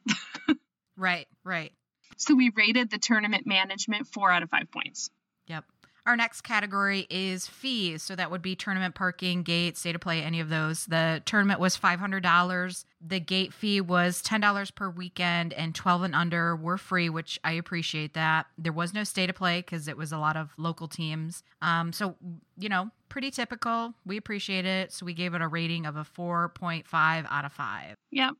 right, 0.97 1.27
right. 1.43 1.71
So 2.17 2.35
we 2.35 2.51
rated 2.55 2.89
the 2.89 2.97
tournament 2.97 3.45
management 3.45 4.07
four 4.07 4.31
out 4.31 4.43
of 4.43 4.49
five 4.49 4.71
points. 4.71 5.09
Yep. 5.47 5.63
Our 6.07 6.15
next 6.15 6.41
category 6.41 7.05
is 7.09 7.47
fees. 7.47 8.01
So 8.01 8.15
that 8.15 8.31
would 8.31 8.41
be 8.41 8.55
tournament 8.55 8.95
parking, 8.95 9.43
gate, 9.43 9.75
stay 9.75 9.91
to 9.91 9.99
play, 9.99 10.23
any 10.23 10.39
of 10.39 10.47
those. 10.47 10.85
The 10.85 11.21
tournament 11.25 11.59
was 11.59 11.77
$500. 11.77 12.85
The 13.05 13.19
gate 13.19 13.53
fee 13.53 13.81
was 13.81 14.23
$10 14.23 14.73
per 14.73 14.89
weekend, 14.89 15.51
and 15.51 15.75
12 15.75 16.03
and 16.03 16.15
under 16.15 16.55
were 16.55 16.77
free, 16.77 17.09
which 17.09 17.37
I 17.43 17.51
appreciate 17.51 18.13
that. 18.13 18.45
There 18.57 18.71
was 18.71 18.93
no 18.93 19.03
stay 19.03 19.27
to 19.27 19.33
play 19.33 19.59
because 19.59 19.89
it 19.89 19.97
was 19.97 20.13
a 20.13 20.17
lot 20.17 20.37
of 20.37 20.53
local 20.57 20.87
teams. 20.87 21.43
Um, 21.61 21.91
so, 21.91 22.15
you 22.57 22.69
know, 22.69 22.89
pretty 23.09 23.29
typical. 23.29 23.93
We 24.05 24.15
appreciate 24.15 24.65
it. 24.65 24.93
So 24.93 25.05
we 25.05 25.13
gave 25.13 25.33
it 25.33 25.41
a 25.41 25.47
rating 25.49 25.85
of 25.85 25.97
a 25.97 26.05
4.5 26.05 26.85
out 27.29 27.43
of 27.43 27.51
5. 27.51 27.97
Yep. 28.11 28.33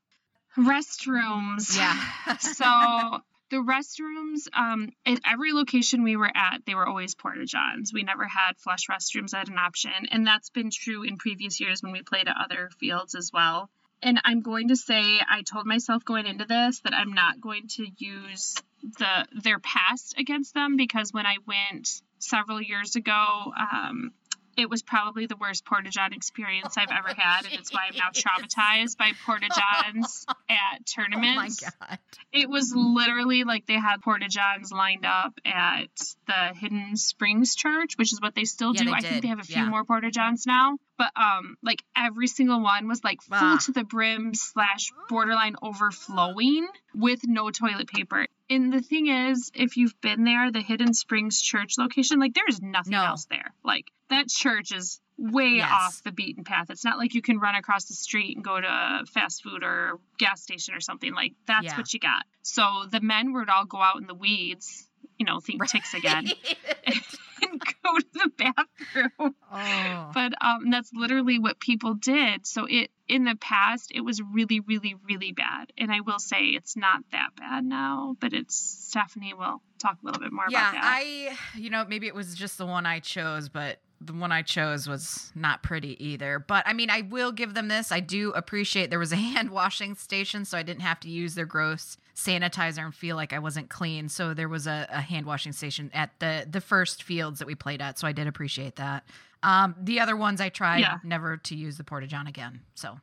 Restrooms. 0.57 1.77
Yeah. 1.77 2.37
so 2.39 3.21
the 3.49 3.57
restrooms 3.57 4.47
um, 4.53 4.89
at 5.05 5.19
every 5.25 5.53
location 5.53 6.03
we 6.03 6.15
were 6.15 6.31
at 6.33 6.61
they 6.65 6.75
were 6.75 6.87
always 6.87 7.15
porta 7.15 7.45
johns. 7.45 7.93
We 7.93 8.03
never 8.03 8.25
had 8.25 8.57
flush 8.57 8.87
restrooms 8.89 9.33
as 9.33 9.49
an 9.49 9.57
option 9.57 9.91
and 10.11 10.25
that's 10.25 10.49
been 10.49 10.69
true 10.71 11.03
in 11.03 11.17
previous 11.17 11.59
years 11.59 11.81
when 11.81 11.91
we 11.91 12.01
played 12.01 12.27
at 12.27 12.35
other 12.43 12.69
fields 12.79 13.15
as 13.15 13.31
well. 13.33 13.69
And 14.01 14.21
i'm 14.25 14.41
going 14.41 14.67
to 14.69 14.75
say 14.75 15.19
i 15.29 15.41
told 15.41 15.65
myself 15.65 16.05
going 16.05 16.27
into 16.27 16.45
this 16.45 16.79
that 16.81 16.93
i'm 16.93 17.13
not 17.13 17.41
going 17.41 17.67
to 17.69 17.87
use 17.97 18.55
the 18.99 19.27
their 19.43 19.59
past 19.59 20.15
against 20.17 20.53
them 20.53 20.77
because 20.77 21.11
when 21.11 21.25
i 21.25 21.37
went 21.45 22.01
several 22.19 22.61
years 22.61 22.95
ago 22.95 23.51
um, 23.59 24.11
it 24.57 24.69
was 24.69 24.81
probably 24.81 25.27
the 25.27 25.37
worst 25.37 25.65
porta 25.65 25.89
john 25.89 26.13
experience 26.13 26.77
I've 26.77 26.91
ever 26.91 27.13
had, 27.15 27.45
and 27.45 27.53
it's 27.53 27.71
why 27.71 27.81
I'm 27.89 27.95
now 27.95 28.09
traumatized 28.11 28.97
by 28.97 29.11
porta 29.25 29.47
johns 29.47 30.25
at 30.49 30.85
tournaments. 30.85 31.63
Oh 31.67 31.71
my 31.79 31.87
god! 31.87 31.99
It 32.33 32.49
was 32.49 32.73
literally 32.75 33.43
like 33.43 33.65
they 33.65 33.79
had 33.79 34.01
porta 34.01 34.27
johns 34.27 34.71
lined 34.71 35.05
up 35.05 35.39
at 35.45 35.89
the 36.25 36.53
Hidden 36.55 36.95
Springs 36.95 37.55
Church, 37.55 37.97
which 37.97 38.11
is 38.11 38.19
what 38.21 38.35
they 38.35 38.45
still 38.45 38.73
yeah, 38.73 38.83
do. 38.83 38.85
They 38.85 38.91
I 38.91 38.99
did. 38.99 39.09
think 39.09 39.21
they 39.23 39.27
have 39.29 39.39
a 39.39 39.43
few 39.43 39.63
yeah. 39.63 39.69
more 39.69 39.83
porta 39.83 40.11
johns 40.11 40.45
now, 40.45 40.77
but 40.97 41.11
um, 41.15 41.57
like 41.61 41.83
every 41.95 42.27
single 42.27 42.61
one 42.61 42.87
was 42.87 43.03
like 43.03 43.21
full 43.21 43.37
ah. 43.37 43.59
to 43.65 43.71
the 43.71 43.83
brim 43.83 44.33
slash 44.33 44.91
borderline 45.09 45.55
overflowing 45.61 46.67
with 46.95 47.21
no 47.25 47.51
toilet 47.51 47.87
paper. 47.87 48.27
And 48.49 48.71
the 48.71 48.81
thing 48.81 49.07
is, 49.07 49.51
if 49.53 49.77
you've 49.77 49.99
been 50.01 50.23
there, 50.23 50.51
the 50.51 50.61
Hidden 50.61 50.93
Springs 50.93 51.41
Church 51.41 51.77
location, 51.77 52.19
like 52.19 52.33
there 52.33 52.47
is 52.47 52.61
nothing 52.61 52.93
no. 52.93 53.03
else 53.03 53.25
there. 53.25 53.53
Like 53.63 53.91
that 54.09 54.29
church 54.29 54.71
is 54.71 54.99
way 55.17 55.55
yes. 55.55 55.69
off 55.71 56.03
the 56.03 56.11
beaten 56.11 56.43
path. 56.43 56.69
It's 56.69 56.85
not 56.85 56.97
like 56.97 57.13
you 57.13 57.21
can 57.21 57.39
run 57.39 57.55
across 57.55 57.85
the 57.85 57.95
street 57.95 58.35
and 58.35 58.45
go 58.45 58.59
to 58.59 58.67
a 58.67 59.05
fast 59.07 59.43
food 59.43 59.63
or 59.63 59.99
gas 60.19 60.41
station 60.41 60.75
or 60.75 60.79
something. 60.79 61.13
Like 61.13 61.33
that's 61.47 61.65
yeah. 61.65 61.77
what 61.77 61.93
you 61.93 61.99
got. 61.99 62.23
So 62.43 62.85
the 62.89 63.01
men 63.01 63.33
would 63.33 63.49
all 63.49 63.65
go 63.65 63.79
out 63.79 63.97
in 63.97 64.07
the 64.07 64.13
weeds, 64.13 64.87
you 65.17 65.25
know, 65.25 65.39
think 65.39 65.61
right. 65.61 65.69
ticks 65.69 65.93
again, 65.93 66.27
and 66.85 67.61
go 67.83 67.97
to 67.97 68.05
the 68.13 68.31
bathroom. 68.37 69.35
Oh. 69.51 70.11
But 70.13 70.33
um, 70.41 70.69
that's 70.69 70.91
literally 70.93 71.39
what 71.39 71.59
people 71.59 71.95
did. 71.95 72.45
So 72.45 72.65
it 72.69 72.91
in 73.07 73.23
the 73.23 73.35
past 73.35 73.91
it 73.93 74.01
was 74.01 74.21
really, 74.21 74.59
really, 74.59 74.95
really 75.09 75.31
bad. 75.31 75.73
And 75.77 75.91
I 75.91 76.01
will 76.01 76.19
say 76.19 76.45
it's 76.45 76.77
not 76.77 77.01
that 77.11 77.29
bad 77.37 77.65
now, 77.65 78.15
but 78.19 78.33
it's 78.33 78.55
Stephanie 78.55 79.33
will 79.33 79.61
talk 79.79 79.97
a 80.03 80.05
little 80.05 80.21
bit 80.21 80.31
more 80.31 80.45
yeah, 80.49 80.69
about 80.69 80.73
that. 80.73 80.83
I 80.83 81.37
you 81.57 81.71
know, 81.71 81.85
maybe 81.87 82.05
it 82.07 82.15
was 82.15 82.35
just 82.35 82.59
the 82.59 82.65
one 82.67 82.85
I 82.85 82.99
chose, 82.99 83.49
but 83.49 83.79
the 83.99 84.13
one 84.13 84.31
I 84.31 84.41
chose 84.43 84.87
was 84.87 85.31
not 85.35 85.63
pretty 85.63 86.01
either. 86.05 86.39
But 86.39 86.67
I 86.67 86.73
mean, 86.73 86.89
I 86.89 87.01
will 87.01 87.31
give 87.31 87.53
them 87.53 87.67
this. 87.67 87.91
I 87.91 87.99
do 87.99 88.31
appreciate 88.31 88.89
there 88.89 88.99
was 88.99 89.11
a 89.11 89.15
hand 89.31 89.49
washing 89.51 89.95
station, 89.95 90.45
so 90.45 90.57
I 90.57 90.63
didn't 90.63 90.81
have 90.83 90.99
to 91.01 91.09
use 91.09 91.35
their 91.35 91.45
gross 91.45 91.97
sanitizer 92.15 92.83
and 92.83 92.93
feel 92.95 93.15
like 93.15 93.31
I 93.33 93.39
wasn't 93.39 93.69
clean. 93.69 94.09
So 94.09 94.33
there 94.33 94.49
was 94.49 94.65
a, 94.67 94.87
a 94.89 95.01
hand 95.01 95.25
washing 95.25 95.51
station 95.51 95.91
at 95.93 96.11
the 96.19 96.47
the 96.49 96.61
first 96.61 97.03
fields 97.03 97.39
that 97.39 97.47
we 97.47 97.55
played 97.55 97.81
at. 97.81 97.99
So 97.99 98.07
I 98.07 98.11
did 98.11 98.27
appreciate 98.27 98.75
that. 98.77 99.03
Um, 99.43 99.75
the 99.79 99.99
other 99.99 100.15
ones 100.17 100.41
I 100.41 100.49
tried 100.49 100.79
Yeah. 100.79 100.97
never 101.03 101.37
to 101.37 101.55
use 101.55 101.77
the 101.77 101.83
porta 101.83 102.07
john 102.07 102.25
again. 102.27 102.61
So 102.75 102.99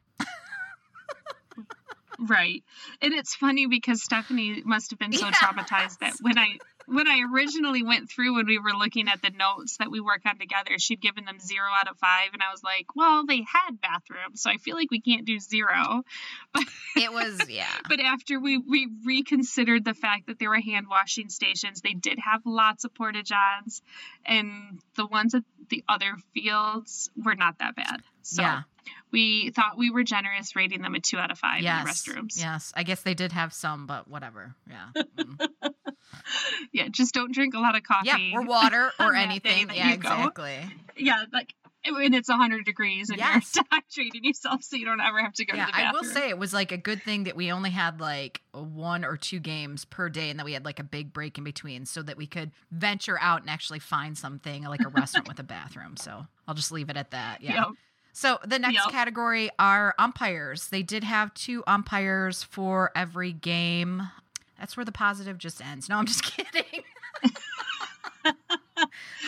Right. 2.16 2.62
And 3.02 3.12
it's 3.12 3.34
funny 3.34 3.66
because 3.66 4.02
Stephanie 4.02 4.62
must 4.64 4.90
have 4.90 5.00
been 5.00 5.12
so 5.12 5.26
Yes. 5.32 5.36
traumatized 5.36 5.98
that 5.98 6.14
when 6.20 6.38
I 6.38 6.58
when 6.86 7.08
I 7.08 7.22
originally 7.32 7.82
went 7.82 8.10
through 8.10 8.36
when 8.36 8.46
we 8.46 8.58
were 8.58 8.72
looking 8.72 9.08
at 9.08 9.22
the 9.22 9.30
notes 9.30 9.76
that 9.78 9.90
we 9.90 10.00
work 10.00 10.22
on 10.26 10.38
together, 10.38 10.78
she'd 10.78 11.00
given 11.00 11.24
them 11.24 11.38
zero 11.38 11.68
out 11.80 11.88
of 11.88 11.98
five 11.98 12.30
and 12.32 12.42
I 12.42 12.50
was 12.50 12.62
like, 12.62 12.94
Well, 12.94 13.24
they 13.26 13.38
had 13.38 13.80
bathrooms, 13.80 14.42
so 14.42 14.50
I 14.50 14.56
feel 14.56 14.76
like 14.76 14.90
we 14.90 15.00
can't 15.00 15.24
do 15.24 15.38
zero. 15.38 16.02
But 16.52 16.64
it 16.96 17.12
was 17.12 17.40
yeah. 17.48 17.66
but 17.88 18.00
after 18.00 18.38
we, 18.40 18.58
we 18.58 18.88
reconsidered 19.04 19.84
the 19.84 19.94
fact 19.94 20.26
that 20.26 20.38
there 20.38 20.50
were 20.50 20.60
hand 20.60 20.86
washing 20.88 21.28
stations, 21.28 21.80
they 21.80 21.94
did 21.94 22.18
have 22.18 22.42
lots 22.44 22.84
of 22.84 22.94
porta 22.94 23.22
johns 23.22 23.82
and 24.24 24.80
the 24.96 25.06
ones 25.06 25.34
at 25.34 25.42
the 25.70 25.82
other 25.88 26.16
fields 26.32 27.10
were 27.16 27.34
not 27.34 27.58
that 27.58 27.76
bad. 27.76 28.00
So 28.22 28.42
Yeah. 28.42 28.62
We 29.12 29.50
thought 29.50 29.76
we 29.78 29.90
were 29.90 30.02
generous 30.02 30.56
rating 30.56 30.82
them 30.82 30.94
a 30.94 31.00
two 31.00 31.18
out 31.18 31.30
of 31.30 31.38
five 31.38 31.62
yes. 31.62 31.80
in 31.80 32.14
the 32.14 32.20
restrooms. 32.20 32.38
Yes. 32.38 32.72
I 32.76 32.82
guess 32.82 33.02
they 33.02 33.14
did 33.14 33.32
have 33.32 33.52
some, 33.52 33.86
but 33.86 34.08
whatever. 34.08 34.54
Yeah. 34.68 35.02
Mm. 36.14 36.72
Yeah, 36.72 36.88
just 36.88 37.14
don't 37.14 37.32
drink 37.32 37.54
a 37.54 37.58
lot 37.58 37.76
of 37.76 37.82
coffee. 37.82 38.08
yeah. 38.08 38.38
Or 38.38 38.42
water 38.42 38.92
or 39.00 39.14
anything. 39.14 39.68
Yeah, 39.74 39.90
you 39.90 39.96
go. 39.96 40.08
exactly. 40.08 40.58
Yeah, 40.96 41.24
like 41.32 41.54
when 41.90 42.14
it's 42.14 42.28
100 42.28 42.64
degrees 42.64 43.10
and 43.10 43.18
Yes. 43.18 43.54
you're 43.56 43.64
dehydrating 43.64 44.24
yourself 44.24 44.62
so 44.62 44.76
you 44.76 44.84
don't 44.84 45.00
ever 45.00 45.20
have 45.20 45.34
to 45.34 45.44
go 45.44 45.56
yeah, 45.56 45.66
to 45.66 45.72
the 45.72 45.76
bathroom. 45.76 45.88
I 45.88 45.92
will 45.92 46.04
say 46.04 46.28
it 46.28 46.38
was 46.38 46.52
like 46.52 46.72
a 46.72 46.76
good 46.76 47.02
thing 47.02 47.24
that 47.24 47.36
we 47.36 47.50
only 47.52 47.70
had 47.70 48.00
like 48.00 48.40
one 48.52 49.04
or 49.04 49.16
two 49.16 49.40
games 49.40 49.84
per 49.84 50.08
day 50.08 50.30
and 50.30 50.38
that 50.38 50.44
we 50.46 50.52
had 50.52 50.64
like 50.64 50.78
a 50.78 50.84
big 50.84 51.12
break 51.12 51.36
in 51.36 51.44
between 51.44 51.84
so 51.84 52.02
that 52.02 52.16
we 52.16 52.26
could 52.26 52.52
venture 52.70 53.18
out 53.20 53.40
and 53.42 53.50
actually 53.50 53.80
find 53.80 54.16
something 54.16 54.64
like 54.64 54.84
a 54.84 54.88
restaurant 54.88 55.28
with 55.28 55.38
a 55.38 55.44
bathroom. 55.44 55.96
So 55.96 56.26
I'll 56.46 56.54
just 56.54 56.72
leave 56.72 56.90
it 56.90 56.96
at 56.96 57.10
that. 57.10 57.42
Yeah. 57.42 57.54
Yep. 57.54 57.66
So 58.16 58.38
the 58.47 58.59
next 58.61 58.75
Yep. 58.75 58.90
category 58.92 59.50
are 59.59 59.92
umpires. 59.99 60.68
They 60.68 60.85
did 60.85 61.02
have 61.04 61.35
two 61.35 61.64
umpires 61.66 62.44
for 62.44 62.92
every 62.94 63.33
game. 63.33 64.09
That's 64.59 64.76
where 64.76 64.85
the 64.85 64.92
positive 64.92 65.37
just 65.37 65.61
ends. 65.61 65.88
No, 65.88 65.99
I'm 65.99 66.06
just 66.06 66.23
kidding. 66.37 66.85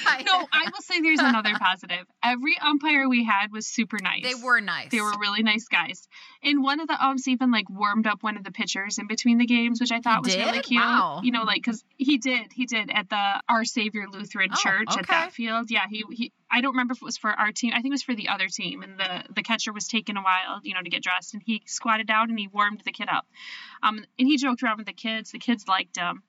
No, 0.26 0.46
I 0.52 0.64
will 0.64 0.82
say 0.82 1.00
there's 1.00 1.20
another 1.20 1.52
positive. 1.60 2.04
Every 2.22 2.56
umpire 2.58 3.08
we 3.08 3.24
had 3.24 3.52
was 3.52 3.66
super 3.66 3.98
nice. 4.02 4.22
They 4.22 4.34
were 4.34 4.60
nice. 4.60 4.90
They 4.90 5.00
were 5.00 5.12
really 5.20 5.42
nice 5.42 5.66
guys. 5.68 6.08
And 6.42 6.62
one 6.62 6.80
of 6.80 6.88
the 6.88 7.04
umps 7.04 7.28
even 7.28 7.50
like 7.50 7.68
warmed 7.70 8.06
up 8.06 8.22
one 8.22 8.36
of 8.36 8.44
the 8.44 8.50
pitchers 8.50 8.98
in 8.98 9.06
between 9.06 9.38
the 9.38 9.46
games, 9.46 9.80
which 9.80 9.92
I 9.92 10.00
thought 10.00 10.24
was 10.24 10.36
really 10.36 10.60
cute. 10.60 10.82
Wow. 10.82 11.20
You 11.22 11.32
know, 11.32 11.44
like 11.44 11.62
because 11.62 11.84
he 11.96 12.18
did, 12.18 12.52
he 12.52 12.66
did 12.66 12.90
at 12.90 13.08
the 13.08 13.42
Our 13.48 13.64
Savior 13.64 14.06
Lutheran 14.10 14.50
Oh, 14.52 14.56
Church 14.56 14.96
at 14.96 15.06
that 15.08 15.32
field. 15.32 15.70
Yeah, 15.70 15.86
he 15.90 16.04
he. 16.10 16.32
I 16.48 16.60
don't 16.60 16.72
remember 16.72 16.92
if 16.92 17.02
it 17.02 17.04
was 17.04 17.16
for 17.16 17.30
our 17.30 17.50
team. 17.50 17.72
I 17.72 17.76
think 17.76 17.86
it 17.86 17.90
was 17.90 18.02
for 18.02 18.14
the 18.14 18.28
other 18.28 18.46
team, 18.48 18.82
and 18.82 18.98
the 18.98 19.24
the 19.34 19.42
catcher 19.42 19.72
was 19.72 19.88
taking 19.88 20.16
a 20.16 20.22
while, 20.22 20.60
you 20.62 20.74
know, 20.74 20.82
to 20.82 20.90
get 20.90 21.02
dressed, 21.02 21.34
and 21.34 21.42
he 21.44 21.62
squatted 21.66 22.06
down 22.06 22.30
and 22.30 22.38
he 22.38 22.48
warmed 22.48 22.82
the 22.84 22.92
kid 22.92 23.08
up. 23.10 23.26
Um, 23.82 24.04
and 24.18 24.28
he 24.28 24.36
joked 24.36 24.62
around 24.62 24.78
with 24.78 24.86
the 24.86 24.92
kids. 24.92 25.32
The 25.32 25.38
kids 25.38 25.66
liked 25.66 25.96
him, 25.96 26.22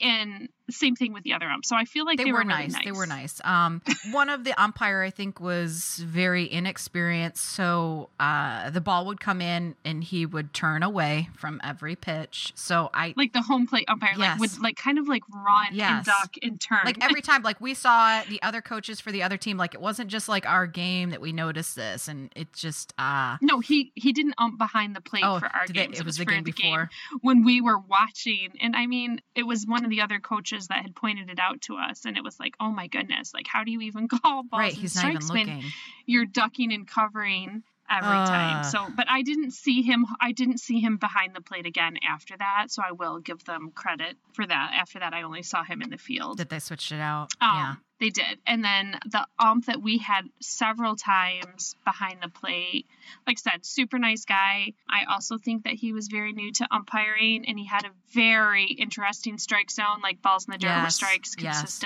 and 0.00 0.48
same 0.70 0.96
thing 0.96 1.12
with 1.12 1.22
the 1.22 1.34
other 1.34 1.46
ump. 1.46 1.64
So 1.64 1.76
I 1.76 1.84
feel 1.84 2.04
like 2.04 2.18
they, 2.18 2.24
they, 2.24 2.32
were, 2.32 2.38
really 2.38 2.48
nice. 2.48 2.72
nice. 2.72 2.84
They 2.84 2.92
were 2.92 3.06
nice. 3.06 3.19
Um, 3.44 3.82
one 4.12 4.28
of 4.28 4.44
the 4.44 4.52
umpire 4.60 5.02
I 5.02 5.10
think 5.10 5.40
was 5.40 5.96
very 6.06 6.50
inexperienced, 6.50 7.44
so 7.44 8.08
uh, 8.18 8.70
the 8.70 8.80
ball 8.80 9.06
would 9.06 9.20
come 9.20 9.40
in 9.40 9.74
and 9.84 10.02
he 10.02 10.26
would 10.26 10.52
turn 10.54 10.82
away 10.82 11.28
from 11.36 11.60
every 11.62 11.96
pitch. 11.96 12.52
So 12.54 12.90
I 12.94 13.14
Like 13.16 13.32
the 13.32 13.42
home 13.42 13.66
plate 13.66 13.84
umpire, 13.88 14.10
like 14.16 14.20
Yes. 14.30 14.40
would 14.40 14.60
like 14.62 14.76
kind 14.76 14.98
of 14.98 15.08
like 15.08 15.22
run 15.28 15.78
and 15.78 16.04
duck 16.04 16.34
and 16.42 16.60
turn. 16.60 16.80
like 16.84 17.02
every 17.02 17.22
time 17.22 17.42
like 17.42 17.60
we 17.60 17.74
saw 17.74 18.22
the 18.28 18.40
other 18.42 18.60
coaches 18.60 19.00
for 19.00 19.12
the 19.12 19.22
other 19.22 19.36
team 19.36 19.56
like 19.56 19.74
it 19.74 19.80
wasn't 19.80 20.08
just 20.10 20.28
like 20.28 20.46
our 20.46 20.66
game 20.66 21.10
that 21.10 21.20
we 21.20 21.32
noticed 21.32 21.76
this 21.76 22.08
and 22.08 22.30
it 22.36 22.52
just 22.52 22.92
uh 22.98 23.36
No, 23.40 23.60
he 23.60 23.92
he 23.94 24.12
didn't 24.12 24.34
ump 24.38 24.58
behind 24.58 24.94
the 24.96 25.00
plate 25.00 25.24
oh 25.24 25.38
for 25.38 25.46
our 25.46 25.66
game. 25.66 25.86
games. 25.86 26.00
it 26.00 26.06
was 26.06 26.16
the 26.16 26.24
game 26.24 26.42
before 26.44 26.88
when 27.22 27.44
we 27.44 27.60
were 27.60 27.78
watching. 27.78 28.50
And 28.60 28.74
I 28.76 28.86
mean, 28.86 29.20
it 29.34 29.44
was 29.44 29.66
one 29.66 29.84
of 29.84 29.90
the 29.90 30.00
other 30.02 30.18
coaches 30.20 30.68
that 30.68 30.82
had 30.82 30.94
pointed 30.94 31.30
it 31.30 31.38
out 31.38 31.60
to 31.62 31.76
us, 31.76 32.04
and 32.04 32.16
it 32.16 32.24
was 32.24 32.38
like, 32.38 32.54
oh 32.60 32.70
my 32.70 32.86
goodness, 32.86 33.09
like 33.34 33.46
how 33.46 33.64
do 33.64 33.70
you 33.70 33.80
even 33.80 34.08
call 34.22 34.42
balls 34.42 34.58
right 34.60 34.72
and 34.72 34.80
he's 34.80 34.94
not 34.94 35.06
even 35.06 35.20
strikes 35.22 35.30
when 35.46 35.46
looking 35.56 35.72
you're 36.06 36.24
ducking 36.26 36.72
and 36.72 36.86
covering 36.88 37.62
every 37.88 38.18
Uh. 38.20 38.24
time. 38.24 38.62
So, 38.62 38.88
but 38.96 39.06
I 39.08 39.22
didn't 39.22 39.50
see 39.50 39.82
him. 39.82 40.06
I 40.20 40.30
didn't 40.30 40.58
see 40.58 40.78
him 40.80 40.96
behind 40.96 41.34
the 41.34 41.40
plate 41.40 41.66
again 41.66 41.96
after 42.08 42.36
that. 42.36 42.66
So 42.70 42.82
I 42.88 42.92
will 42.92 43.18
give 43.18 43.44
them 43.44 43.72
credit 43.74 44.16
for 44.32 44.46
that. 44.46 44.70
After 44.74 45.00
that, 45.00 45.12
I 45.12 45.22
only 45.22 45.42
saw 45.42 45.64
him 45.64 45.82
in 45.82 45.90
the 45.90 45.98
field. 45.98 46.38
that 46.38 46.48
they 46.50 46.60
switched 46.60 46.92
it 46.92 47.00
out 47.00 47.30
Um, 47.40 47.56
yeah 47.56 47.74
They 47.98 48.10
did. 48.10 48.38
And 48.46 48.62
then 48.64 48.96
the 49.06 49.26
ump 49.40 49.66
that 49.66 49.82
we 49.82 49.98
had 49.98 50.24
several 50.40 50.94
times 50.94 51.74
behind 51.84 52.18
the 52.22 52.28
plate, 52.28 52.86
like 53.26 53.38
I 53.44 53.50
said, 53.50 53.66
super 53.66 53.98
nice 53.98 54.24
guy. 54.24 54.72
I 54.88 55.04
also 55.12 55.36
think 55.36 55.64
that 55.64 55.74
he 55.74 55.92
was 55.92 56.06
very 56.06 56.32
new 56.32 56.52
to 56.52 56.68
umpiring 56.70 57.44
and 57.48 57.58
he 57.58 57.66
had 57.66 57.84
a 57.84 57.90
very 58.14 58.66
interesting 58.66 59.36
strike 59.38 59.70
zone, 59.70 60.00
like 60.00 60.22
balls 60.22 60.46
in 60.46 60.52
the 60.52 60.58
dirt 60.58 60.76
were 60.76 60.84
Yes, 60.84 60.94
strikes 60.94 61.34
yes. 61.38 61.80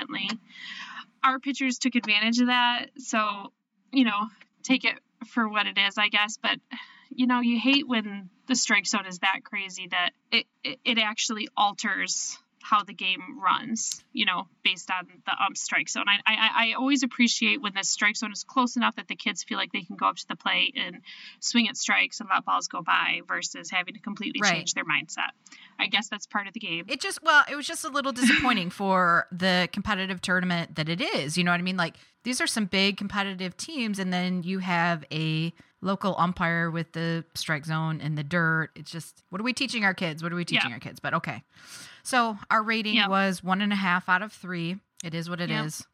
Our 1.25 1.39
pitchers 1.39 1.79
took 1.79 1.95
advantage 1.95 2.39
of 2.39 2.47
that. 2.47 2.91
So, 2.99 3.51
you 3.91 4.05
know, 4.05 4.27
take 4.63 4.85
it 4.85 4.95
for 5.27 5.49
what 5.49 5.65
it 5.65 5.77
is, 5.77 5.97
I 5.97 6.09
guess. 6.09 6.37
But, 6.41 6.59
you 7.09 7.27
know, 7.27 7.39
you 7.41 7.59
hate 7.59 7.87
when 7.87 8.29
the 8.47 8.55
strike 8.55 8.85
zone 8.85 9.07
is 9.07 9.19
that 9.19 9.39
crazy 9.43 9.87
that 9.89 10.11
it, 10.31 10.45
it, 10.63 10.79
it 10.85 10.97
actually 10.99 11.49
alters 11.57 12.37
how 12.61 12.83
the 12.83 12.93
game 12.93 13.39
runs, 13.43 14.03
you 14.11 14.25
know, 14.25 14.47
based 14.63 14.89
on 14.89 15.07
the 15.25 15.31
ump 15.43 15.55
strike 15.55 15.87
zone. 15.87 16.05
I, 16.07 16.17
I, 16.25 16.69
I 16.69 16.73
always 16.73 17.03
appreciate 17.03 17.61
when 17.61 17.73
the 17.75 17.83
strike 17.83 18.17
zone 18.17 18.31
is 18.31 18.43
close 18.43 18.75
enough 18.75 18.95
that 18.95 19.07
the 19.07 19.15
kids 19.15 19.43
feel 19.43 19.59
like 19.59 19.71
they 19.71 19.83
can 19.83 19.97
go 19.97 20.07
up 20.07 20.15
to 20.15 20.27
the 20.27 20.35
plate 20.35 20.75
and 20.75 21.01
swing 21.39 21.69
at 21.69 21.77
strikes 21.77 22.21
and 22.21 22.29
let 22.33 22.43
balls 22.43 22.67
go 22.67 22.81
by 22.81 23.21
versus 23.27 23.69
having 23.69 23.93
to 23.93 23.99
completely 23.99 24.41
Right. 24.41 24.51
change 24.51 24.73
their 24.73 24.83
mindset. 24.83 25.29
I 25.79 25.87
guess 25.87 26.07
that's 26.09 26.25
part 26.27 26.47
of 26.47 26.53
the 26.53 26.59
game. 26.59 26.85
It 26.87 27.01
just 27.01 27.21
well, 27.23 27.43
it 27.51 27.55
was 27.55 27.67
just 27.67 27.83
a 27.83 27.89
little 27.89 28.11
disappointing 28.11 28.69
for 28.81 29.27
the 29.31 29.67
competitive 29.71 30.21
tournament 30.21 30.75
that 30.75 30.89
it 30.89 31.01
is. 31.01 31.37
You 31.37 31.43
know 31.43 31.51
what 31.51 31.59
I 31.59 31.63
mean? 31.63 31.77
Like 31.77 31.95
these 32.23 32.41
are 32.41 32.47
some 32.47 32.65
big 32.65 32.97
competitive 32.97 33.55
teams, 33.57 33.99
and 33.99 34.11
then 34.13 34.43
you 34.43 34.59
have 34.59 35.03
a 35.11 35.53
local 35.81 36.15
umpire 36.17 36.71
with 36.71 36.91
the 36.93 37.23
strike 37.35 37.65
zone 37.65 38.01
and 38.01 38.17
the 38.17 38.23
dirt. 38.23 38.71
It's 38.75 38.89
just 38.89 39.21
what 39.29 39.39
are 39.39 39.43
we 39.43 39.53
teaching 39.53 39.83
our 39.83 39.93
kids? 39.93 40.23
What 40.23 40.31
are 40.31 40.35
we 40.35 40.45
teaching 40.45 40.69
Yeah. 40.69 40.75
our 40.75 40.79
kids? 40.79 40.99
But 40.99 41.13
okay. 41.15 41.43
So 42.03 42.37
our 42.49 42.63
rating 42.63 42.95
Yeah. 42.95 43.07
was 43.07 43.43
one 43.43 43.61
and 43.61 43.71
a 43.73 43.75
half 43.75 44.09
out 44.09 44.21
of 44.21 44.31
three. 44.31 44.77
It 45.03 45.13
is 45.13 45.29
what 45.29 45.41
it 45.41 45.51
is. 45.51 45.85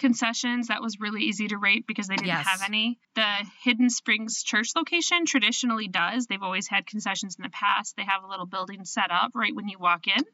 Concessions 0.00 0.68
that 0.68 0.80
was 0.82 0.98
really 0.98 1.22
easy 1.24 1.46
to 1.48 1.58
rate 1.58 1.86
because 1.86 2.08
they 2.08 2.16
didn't 2.16 2.28
Yes. 2.28 2.46
have 2.46 2.62
any. 2.66 2.98
The 3.14 3.34
hidden 3.62 3.90
springs 3.90 4.42
church 4.42 4.70
location 4.74 5.26
traditionally 5.26 5.88
does. 5.88 6.26
They've 6.26 6.42
always 6.42 6.66
had 6.66 6.86
concessions 6.86 7.36
in 7.36 7.42
the 7.42 7.50
past. 7.50 7.96
They 7.96 8.04
have 8.04 8.24
a 8.24 8.26
little 8.26 8.46
building 8.46 8.84
set 8.86 9.10
up 9.10 9.32
right 9.34 9.54
when 9.54 9.68
you 9.68 9.78
walk 9.78 10.06
in. 10.08 10.24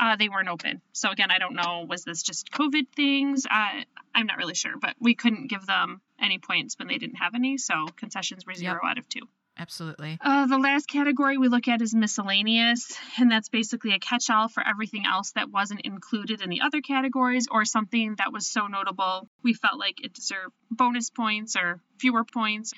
Uh, 0.00 0.14
they 0.14 0.28
weren't 0.28 0.48
open. 0.48 0.80
So 0.92 1.10
again 1.10 1.32
i 1.32 1.38
don't 1.38 1.54
know 1.56 1.84
was 1.88 2.04
this 2.04 2.22
just 2.22 2.52
covid 2.52 2.86
things? 2.94 3.44
Uh, 3.50 3.82
i'm 4.14 4.26
not 4.26 4.36
really 4.36 4.54
sure 4.54 4.76
but 4.80 4.94
we 5.00 5.16
couldn't 5.16 5.48
give 5.48 5.66
them 5.66 6.00
any 6.20 6.38
points 6.38 6.78
when 6.78 6.86
they 6.86 6.98
didn't 6.98 7.16
have 7.16 7.34
any. 7.34 7.58
So 7.58 7.86
concessions 7.96 8.46
were 8.46 8.54
zero 8.54 8.78
out 8.84 8.98
of 8.98 9.08
two 9.08 9.22
Absolutely. 9.58 10.18
uh, 10.20 10.46
the 10.46 10.58
last 10.58 10.86
category 10.86 11.36
we 11.36 11.48
look 11.48 11.68
at 11.68 11.82
is 11.82 11.94
miscellaneous, 11.94 12.96
and 13.18 13.30
that's 13.30 13.48
basically 13.48 13.92
a 13.92 13.98
catch 13.98 14.30
all 14.30 14.48
for 14.48 14.66
everything 14.66 15.04
else 15.06 15.32
that 15.32 15.50
wasn't 15.50 15.80
included 15.82 16.40
in 16.40 16.48
the 16.48 16.60
other 16.60 16.80
categories 16.80 17.46
or 17.50 17.64
something 17.64 18.14
that 18.18 18.32
was 18.32 18.46
so 18.46 18.66
notable 18.66 19.28
we 19.42 19.54
felt 19.54 19.78
like 19.78 20.04
it 20.04 20.14
deserved 20.14 20.52
bonus 20.70 21.10
points 21.10 21.56
or 21.56 21.80
fewer 21.98 22.24
points. 22.24 22.72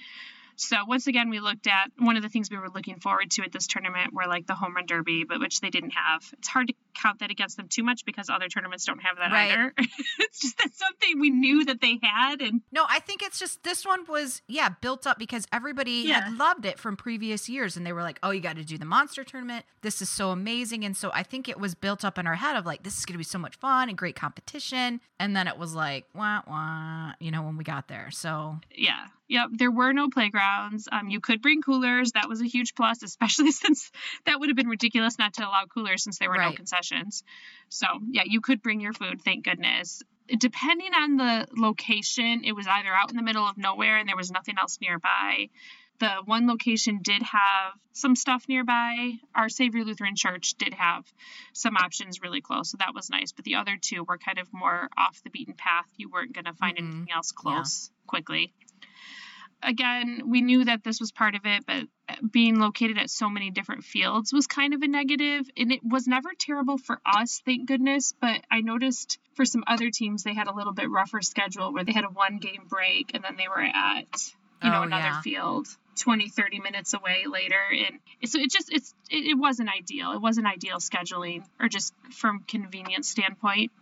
So, 0.56 0.76
once 0.87 1.06
again, 1.06 1.30
we 1.30 1.40
looked 1.40 1.66
at 1.66 1.90
one 1.96 2.16
of 2.16 2.22
the 2.22 2.28
things 2.28 2.50
we 2.50 2.58
were 2.58 2.68
looking 2.68 3.00
forward 3.00 3.30
to 3.30 3.42
at 3.42 3.50
this 3.50 3.66
tournament 3.66 4.12
were 4.12 4.26
like 4.26 4.46
the 4.46 4.54
home 4.54 4.76
run 4.76 4.84
derby, 4.84 5.25
but 5.25 5.40
which 5.40 5.60
they 5.60 5.70
didn't 5.70 5.92
have. 5.92 6.22
It's 6.34 6.49
hard 6.49 6.68
to 6.68 6.75
count 6.94 7.20
that 7.20 7.30
against 7.30 7.56
them 7.56 7.68
too 7.68 7.82
much 7.82 8.04
because 8.04 8.28
other 8.30 8.49
tournaments 8.49 8.85
don't 8.85 9.00
have 9.00 9.16
that 9.18 9.30
Right. 9.32 9.50
either. 9.52 9.75
it's 10.18 10.40
just 10.40 10.59
that 10.59 10.75
something 10.75 11.20
we 11.20 11.30
knew 11.30 11.64
that 11.66 11.80
they 11.80 11.99
had, 12.02 12.40
and 12.42 12.62
No, 12.73 12.85
I 12.88 13.00
think 13.00 13.23
it's 13.23 13.38
just 13.38 13.62
this 13.62 13.85
one 13.87 14.04
was 14.09 14.42
yeah 14.49 14.68
built 14.80 15.06
up 15.06 15.18
because 15.18 15.47
everybody 15.52 16.04
Yeah. 16.06 16.25
had 16.25 16.37
loved 16.37 16.64
it 16.64 16.78
from 16.78 16.97
previous 16.97 17.49
years, 17.49 17.76
and 17.76 17.87
they 17.87 17.92
were 17.92 18.02
like, 18.02 18.18
"Oh, 18.23 18.30
you 18.30 18.40
got 18.40 18.56
to 18.56 18.64
do 18.64 18.78
the 18.78 18.85
monster 18.85 19.25
tournament. 19.25 19.64
This 19.82 20.00
is 20.02 20.09
so 20.09 20.30
amazing." 20.30 20.85
And 20.85 20.97
so 20.97 21.11
I 21.14 21.23
think 21.23 21.49
it 21.49 21.59
was 21.59 21.75
built 21.75 22.04
up 22.04 22.18
in 22.18 22.26
our 22.26 22.35
head 22.37 22.56
of 22.56 22.66
like, 22.66 22.82
"This 22.82 22.99
is 22.99 23.04
going 23.04 23.14
to 23.14 23.18
be 23.18 23.25
so 23.25 23.38
much 23.38 23.56
fun 23.56 23.88
and 23.88 23.97
great 23.99 24.16
competition." 24.16 25.00
And 25.18 25.37
then 25.37 25.47
it 25.49 25.59
was 25.59 25.75
like, 25.75 26.06
"Wah 26.14 26.42
wah," 26.47 27.12
you 27.20 27.30
know, 27.30 27.42
when 27.42 27.56
we 27.56 27.64
got 27.64 27.88
there. 27.88 28.11
So 28.11 28.59
yeah 28.75 29.06
yep 29.28 29.49
there 29.52 29.70
were 29.70 29.92
no 29.92 30.09
playgrounds 30.09 30.88
um, 30.90 31.09
you 31.09 31.20
could 31.20 31.40
bring 31.40 31.62
coolers 31.62 32.11
that 32.12 32.28
was 32.28 32.40
a 32.40 32.44
huge 32.47 32.75
plus 32.75 33.00
especially 33.04 33.52
since 33.64 33.92
that 34.26 34.40
would 34.40 34.49
have 34.49 34.56
been 34.56 34.66
ridiculous 34.66 35.18
not 35.20 35.35
to 35.35 35.42
allow 35.42 35.64
coolers 35.73 36.02
since 36.02 36.18
there 36.18 36.28
were 36.28 36.37
no 36.37 36.47
Right. 36.47 36.56
Concessions 36.80 37.22
so 37.68 37.87
yeah 38.10 38.22
you 38.26 38.40
could 38.40 38.62
bring 38.62 38.80
your 38.80 38.92
food 38.92 39.20
thank 39.25 39.44
goodness. 39.44 40.02
Depending 40.38 40.92
on 40.94 41.16
the 41.16 41.46
location 41.56 42.42
it 42.44 42.52
was 42.52 42.66
either 42.66 42.90
out 42.94 43.10
in 43.10 43.16
the 43.16 43.22
middle 43.22 43.44
of 43.46 43.58
nowhere 43.58 43.99
and 43.99 44.08
there 44.08 44.16
was 44.16 44.30
nothing 44.30 44.54
else 44.60 44.78
nearby. 44.80 45.49
The 45.99 46.22
one 46.25 46.46
location 46.46 47.00
did 47.02 47.20
have 47.22 47.72
some 47.92 48.16
stuff 48.16 48.44
nearby. 48.49 49.14
Our 49.34 49.49
savior 49.49 49.84
lutheran 49.84 50.14
church 50.16 50.54
did 50.56 50.75
have 50.75 51.04
some 51.52 51.76
options 51.76 52.20
really 52.22 52.40
close 52.40 52.70
so 52.70 52.76
that 52.78 52.94
was 52.94 53.10
nice. 53.10 53.32
But 53.32 53.44
the 53.44 53.56
other 53.56 53.76
two 53.80 54.04
were 54.04 54.18
kind 54.18 54.38
of 54.38 54.46
more 54.52 54.88
off 54.96 55.20
the 55.25 55.30
beaten 55.30 55.54
path. 55.54 55.87
You 55.96 56.09
weren't 56.09 56.33
going 56.33 56.44
to 56.46 56.55
find 56.55 56.76
Mhm. 56.76 56.81
anything 56.81 57.11
else 57.12 57.33
close 57.33 57.90
quickly 58.07 58.52
again, 59.62 60.23
we 60.27 60.40
knew 60.42 60.64
that 60.64 60.83
this 60.85 61.01
was 61.01 61.12
part 61.12 61.35
of 61.35 61.42
it, 61.44 61.64
but 61.66 61.85
uh, 62.09 62.14
being 62.31 62.59
located 62.59 62.99
at 62.99 63.11
so 63.11 63.29
many 63.29 63.51
different 63.51 63.85
fields 63.85 64.33
was 64.33 64.46
kind 64.46 64.75
of 64.75 64.83
a 64.83 64.88
negative, 64.88 65.49
and 65.57 65.73
it 65.73 65.81
was 65.85 66.07
never 66.07 66.31
terrible 66.38 66.79
for 66.79 67.01
us, 67.05 67.42
thank 67.44 67.66
goodness. 67.68 68.14
But 68.20 68.40
I 68.51 68.61
noticed 68.61 69.18
for 69.35 69.44
some 69.44 69.64
other 69.66 69.90
teams, 69.90 70.23
they 70.23 70.35
had 70.35 70.49
a 70.49 70.55
little 70.55 70.73
bit 70.73 70.90
rougher 70.90 71.23
schedule 71.23 71.73
where 71.73 71.85
they 71.85 71.92
had 71.92 72.05
a 72.05 72.09
one 72.09 72.38
game 72.38 72.64
break 72.68 73.12
and 73.14 73.23
then 73.25 73.37
they 73.37 73.49
were 73.49 73.61
at, 73.62 74.33
you 74.62 74.70
know, 74.70 74.81
Oh, 74.81 74.83
another 74.83 75.03
yeah. 75.05 75.20
field 75.23 75.68
20, 75.99 76.29
30 76.29 76.61
minutes 76.61 76.94
away 76.94 77.25
later. 77.31 77.61
And 77.70 78.31
so 78.31 78.38
it 78.40 78.51
just, 78.51 78.73
it's, 78.73 78.94
it, 79.11 79.27
it 79.27 79.35
wasn't 79.38 79.68
ideal. 79.68 80.12
It 80.12 80.20
wasn't 80.20 80.46
ideal 80.46 80.79
scheduling 80.79 81.44
or 81.61 81.68
just 81.68 81.92
from 82.12 82.44
convenience 82.46 83.09
standpoint. 83.09 83.73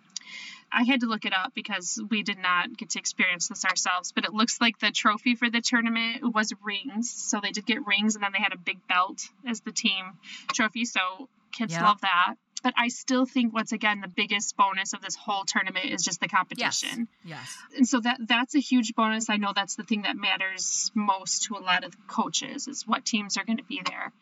I 0.71 0.85
had 0.85 1.01
to 1.01 1.07
look 1.07 1.25
it 1.25 1.33
up 1.35 1.55
because 1.55 2.01
we 2.11 2.23
did 2.23 2.39
not 2.39 2.77
get 2.77 2.91
to 2.91 2.99
experience 2.99 3.49
this 3.49 3.65
ourselves. 3.65 4.13
But 4.13 4.25
it 4.25 4.33
looks 4.33 4.61
like 4.61 4.79
the 4.79 4.91
trophy 4.91 5.35
for 5.35 5.51
the 5.51 5.61
tournament 5.61 6.35
was 6.35 6.53
rings. 6.63 7.11
So 7.11 7.41
they 7.43 7.51
did 7.51 7.67
get 7.67 7.87
rings, 7.87 8.15
and 8.15 8.23
then 8.25 8.33
they 8.33 8.39
had 8.43 8.53
a 8.53 8.59
big 8.59 8.87
belt 8.89 9.23
as 9.47 9.61
the 9.61 9.73
team 9.73 10.19
trophy. 10.53 10.85
So 10.85 11.29
kids 11.53 11.73
Yeah. 11.75 11.85
love 11.85 12.01
that. 12.03 12.35
But 12.61 12.75
I 12.77 12.89
still 12.89 13.25
think, 13.25 13.55
once 13.55 13.71
again, 13.71 14.01
the 14.01 14.09
biggest 14.09 14.57
bonus 14.57 14.93
of 14.93 15.01
this 15.01 15.15
whole 15.15 15.45
tournament 15.45 15.87
is 15.87 16.03
just 16.03 16.21
the 16.21 16.27
competition. 16.27 17.07
yes, 17.25 17.57
And 17.77 17.89
so 17.89 18.01
that 18.01 18.19
that's 18.27 18.57
a 18.57 18.59
huge 18.59 18.95
bonus. 18.97 19.31
I 19.31 19.37
know 19.37 19.53
that's 19.55 19.77
the 19.77 19.85
thing 19.85 20.03
that 20.03 20.17
matters 20.17 20.91
most 20.93 21.45
to 21.45 21.55
a 21.57 21.61
lot 21.61 21.85
of 21.85 21.95
coaches 22.09 22.67
is 22.67 22.85
what 22.85 23.05
teams 23.05 23.37
are 23.37 23.45
going 23.45 23.59
to 23.59 23.65
be 23.65 23.81
there. 23.85 24.13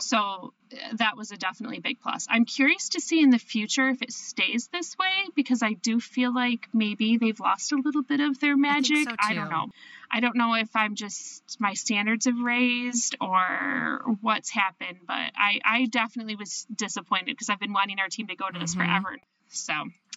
So 0.00 0.52
that 0.94 1.16
was 1.16 1.30
a 1.30 1.36
definitely 1.36 1.80
big 1.80 2.00
plus. 2.00 2.26
I'm 2.28 2.44
curious 2.44 2.90
to 2.90 3.00
see 3.00 3.20
in 3.20 3.30
the 3.30 3.38
future 3.38 3.88
if 3.88 4.02
it 4.02 4.12
stays 4.12 4.68
this 4.72 4.96
way 4.98 5.12
because 5.34 5.62
I 5.62 5.72
do 5.74 6.00
feel 6.00 6.34
like 6.34 6.68
maybe 6.72 7.16
they've 7.18 7.38
lost 7.38 7.72
a 7.72 7.76
little 7.76 8.02
bit 8.02 8.20
of 8.20 8.38
their 8.40 8.52
I 8.52 8.56
magic. 8.56 9.04
so, 9.08 9.16
I 9.18 9.34
don't 9.34 9.48
know. 9.50 9.68
I 10.10 10.20
don't 10.20 10.36
know 10.36 10.54
if 10.54 10.74
I'm 10.74 10.94
just 10.94 11.56
my 11.58 11.74
standards 11.74 12.26
have 12.26 12.38
raised 12.38 13.16
or 13.20 14.00
what's 14.20 14.50
happened, 14.50 14.98
but 15.06 15.32
I, 15.36 15.60
I 15.64 15.86
definitely 15.86 16.36
was 16.36 16.66
disappointed 16.74 17.26
because 17.26 17.48
I've 17.48 17.60
been 17.60 17.72
wanting 17.72 17.98
our 17.98 18.08
team 18.08 18.26
to 18.28 18.36
go 18.36 18.48
to 18.48 18.58
this 18.58 18.74
Mhm. 18.74 18.78
forever. 18.78 19.16
So 19.48 19.72